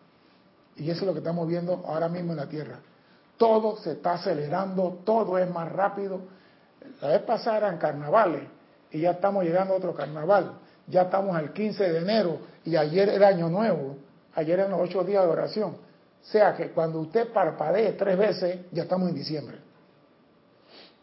[0.77, 2.81] Y eso es lo que estamos viendo ahora mismo en la Tierra.
[3.37, 6.21] Todo se está acelerando, todo es más rápido.
[7.01, 8.43] La vez pasada eran carnavales
[8.91, 13.09] y ya estamos llegando a otro carnaval ya estamos al 15 de enero y ayer
[13.09, 13.97] era año nuevo,
[14.35, 15.77] ayer eran los ocho días de oración.
[16.23, 19.59] Sea que cuando usted parpadee tres veces, ya estamos en diciembre.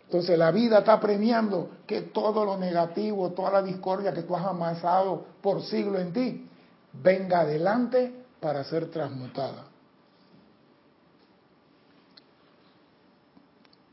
[0.06, 4.46] Entonces la vida está premiando que todo lo negativo, toda la discordia que tú has
[4.46, 6.50] amasado por siglo en ti,
[6.94, 9.66] venga adelante para ser transmutada.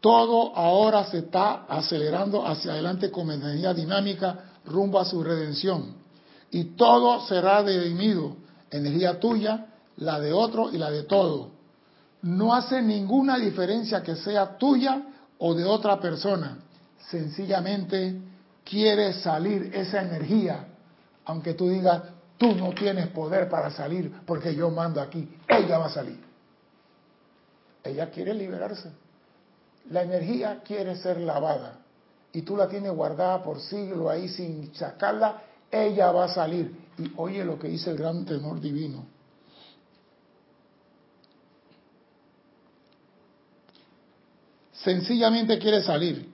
[0.01, 5.97] Todo ahora se está acelerando hacia adelante con energía dinámica rumbo a su redención.
[6.51, 8.37] Y todo será redimido,
[8.71, 9.67] energía tuya,
[9.99, 11.51] la de otro y la de todo.
[12.23, 15.03] No hace ninguna diferencia que sea tuya
[15.39, 16.59] o de otra persona.
[17.11, 18.21] Sencillamente
[18.65, 20.67] quiere salir esa energía,
[21.25, 22.03] aunque tú digas,
[22.37, 26.19] tú no tienes poder para salir porque yo mando aquí, ella va a salir.
[27.85, 28.91] Ella quiere liberarse.
[29.91, 31.79] La energía quiere ser lavada
[32.33, 36.77] y tú la tienes guardada por siglo ahí sin sacarla, ella va a salir.
[36.99, 39.07] Y oye lo que dice el gran tenor divino.
[44.87, 46.31] Sencillamente quiere salir.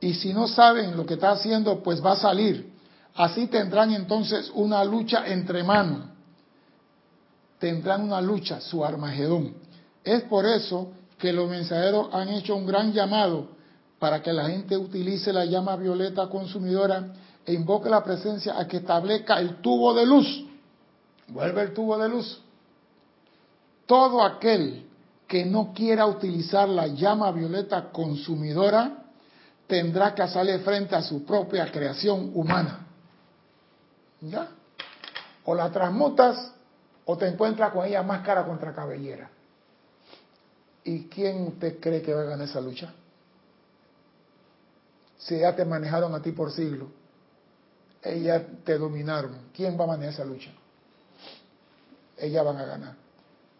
[0.00, 2.72] Y si no saben lo que está haciendo, pues va a salir.
[3.16, 6.04] Así tendrán entonces una lucha entre manos.
[7.58, 9.54] Tendrán una lucha, su Armagedón.
[10.04, 13.48] Es por eso que los mensajeros han hecho un gran llamado
[13.98, 17.12] para que la gente utilice la llama violeta consumidora
[17.44, 20.44] e invoque la presencia a que establezca el tubo de luz.
[21.26, 22.40] Vuelve el tubo de luz.
[23.86, 24.86] Todo aquel
[25.26, 29.04] que no quiera utilizar la llama violeta consumidora
[29.66, 32.86] tendrá que hacerle frente a su propia creación humana.
[34.20, 34.48] ¿Ya?
[35.44, 36.52] O la transmutas
[37.04, 39.30] o te encuentras con ella máscara contra cabellera.
[40.84, 42.92] ¿Y quién te cree que va a ganar esa lucha?
[45.18, 46.88] Si ya te manejaron a ti por siglos,
[48.02, 50.50] ellas te dominaron, ¿quién va a manejar esa lucha?
[52.16, 53.05] Ellas van a ganar.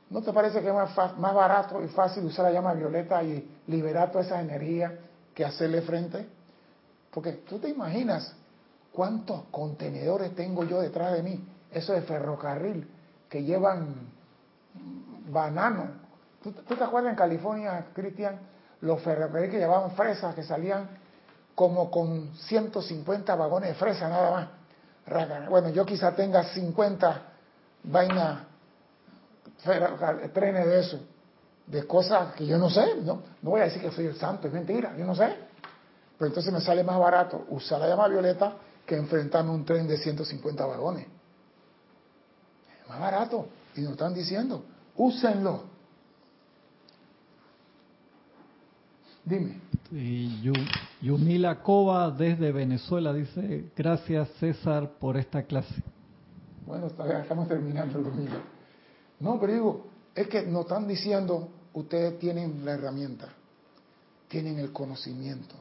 [0.09, 4.12] ¿No te parece que es más, barato y fácil usar la llama violeta y liberar
[4.12, 4.98] toda esa energía
[5.34, 6.26] que hacerle frente?
[7.11, 8.34] Porque tú te imaginas
[8.92, 12.88] cuántos contenedores tengo yo detrás de mí, eso de ferrocarril,
[13.28, 13.94] que llevan
[15.28, 15.88] banano.
[16.42, 18.38] ¿Tú, te acuerdas en California, Cristian,
[18.82, 20.88] los ferrocarriles que llevaban fresas, que salían
[21.57, 25.48] como con 150 vagones de fresa nada más?
[25.48, 27.22] Bueno, yo quizá tenga 50
[27.84, 28.38] vainas
[30.32, 31.00] trenes de eso,
[31.66, 33.22] de cosas que yo no sé, ¿no?
[33.42, 35.34] No voy a decir que soy el santo, es mentira, yo no sé.
[36.18, 39.86] Pero entonces me sale más barato usar la llama violeta que enfrentarme a un tren
[39.86, 41.07] de 150 vagones.
[42.82, 43.48] Es más barato.
[43.74, 44.64] Y nos están diciendo,
[44.96, 45.64] úsenlo.
[49.24, 49.61] Dime.
[49.90, 50.50] Y
[51.02, 55.82] Yumila Cova desde Venezuela dice, gracias César por esta clase.
[56.64, 58.40] Bueno, estamos terminando, Yumila.
[59.20, 63.28] No, pero digo, es que nos están diciendo, ustedes tienen la herramienta,
[64.28, 65.54] tienen el conocimiento,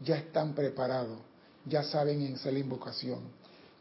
[0.00, 1.18] ya están preparados,
[1.64, 3.20] ya saben en hacer la invocación,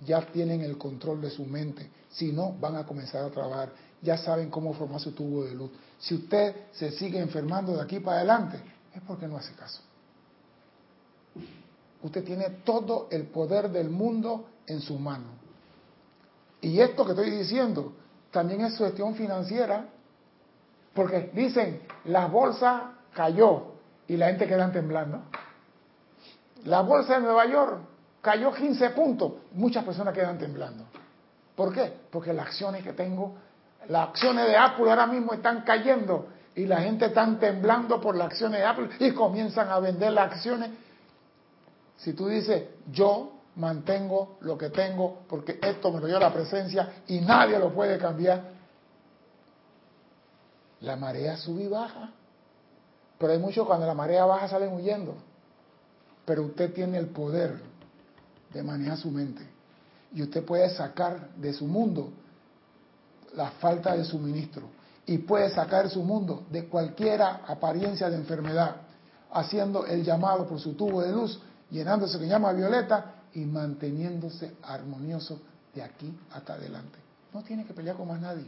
[0.05, 4.17] ya tienen el control de su mente, si no, van a comenzar a trabajar, ya
[4.17, 5.72] saben cómo formar su tubo de luz.
[5.99, 8.57] Si usted se sigue enfermando de aquí para adelante,
[8.93, 9.82] es porque no hace caso.
[12.01, 15.28] Usted tiene todo el poder del mundo en su mano.
[16.61, 17.93] Y esto que estoy diciendo,
[18.32, 19.86] también es su gestión financiera,
[20.93, 23.73] porque dicen, la bolsa cayó
[24.07, 25.21] y la gente queda temblando.
[26.65, 27.80] La bolsa de Nueva York
[28.21, 30.86] cayó 15 puntos, muchas personas quedan temblando.
[31.55, 31.93] ¿Por qué?
[32.11, 33.36] Porque las acciones que tengo,
[33.88, 38.27] las acciones de Apple ahora mismo están cayendo y la gente está temblando por las
[38.27, 40.71] acciones de Apple y comienzan a vender las acciones.
[41.97, 47.03] Si tú dices, yo mantengo lo que tengo porque esto me lo dio la presencia
[47.07, 48.57] y nadie lo puede cambiar.
[50.82, 52.12] La marea sube y baja.
[53.18, 55.14] Pero hay muchos cuando la marea baja salen huyendo.
[56.26, 57.60] Pero usted tiene el poder
[58.53, 59.45] de manejar su mente.
[60.14, 62.12] Y usted puede sacar de su mundo
[63.36, 64.64] la falta de suministro.
[65.05, 68.78] Y puede sacar su mundo de cualquier apariencia de enfermedad,
[69.32, 75.39] haciendo el llamado por su tubo de luz, llenándose que llama violeta y manteniéndose armonioso
[75.73, 76.97] de aquí hasta adelante.
[77.34, 78.47] No tiene que pelear con más nadie.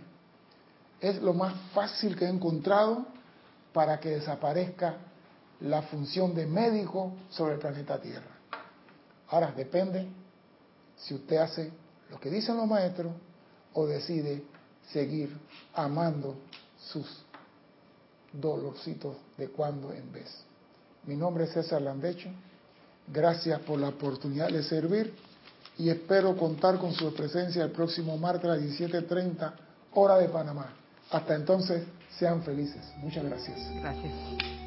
[0.99, 3.05] Es lo más fácil que he encontrado
[3.73, 4.95] para que desaparezca
[5.61, 8.31] la función de médico sobre el planeta Tierra.
[9.29, 10.07] Ahora, depende
[10.97, 11.71] si usted hace
[12.09, 13.13] lo que dicen los maestros
[13.73, 14.43] o decide
[14.91, 15.35] seguir
[15.73, 16.35] amando
[16.77, 17.07] sus
[18.33, 20.43] dolorcitos de cuando en vez.
[21.05, 22.29] Mi nombre es César Landecho
[23.11, 25.13] Gracias por la oportunidad de servir
[25.77, 29.53] y espero contar con su presencia el próximo martes a las 17.30
[29.93, 30.73] hora de Panamá.
[31.09, 31.83] Hasta entonces,
[32.17, 32.81] sean felices.
[32.97, 33.57] Muchas gracias.
[33.75, 34.60] Gracias.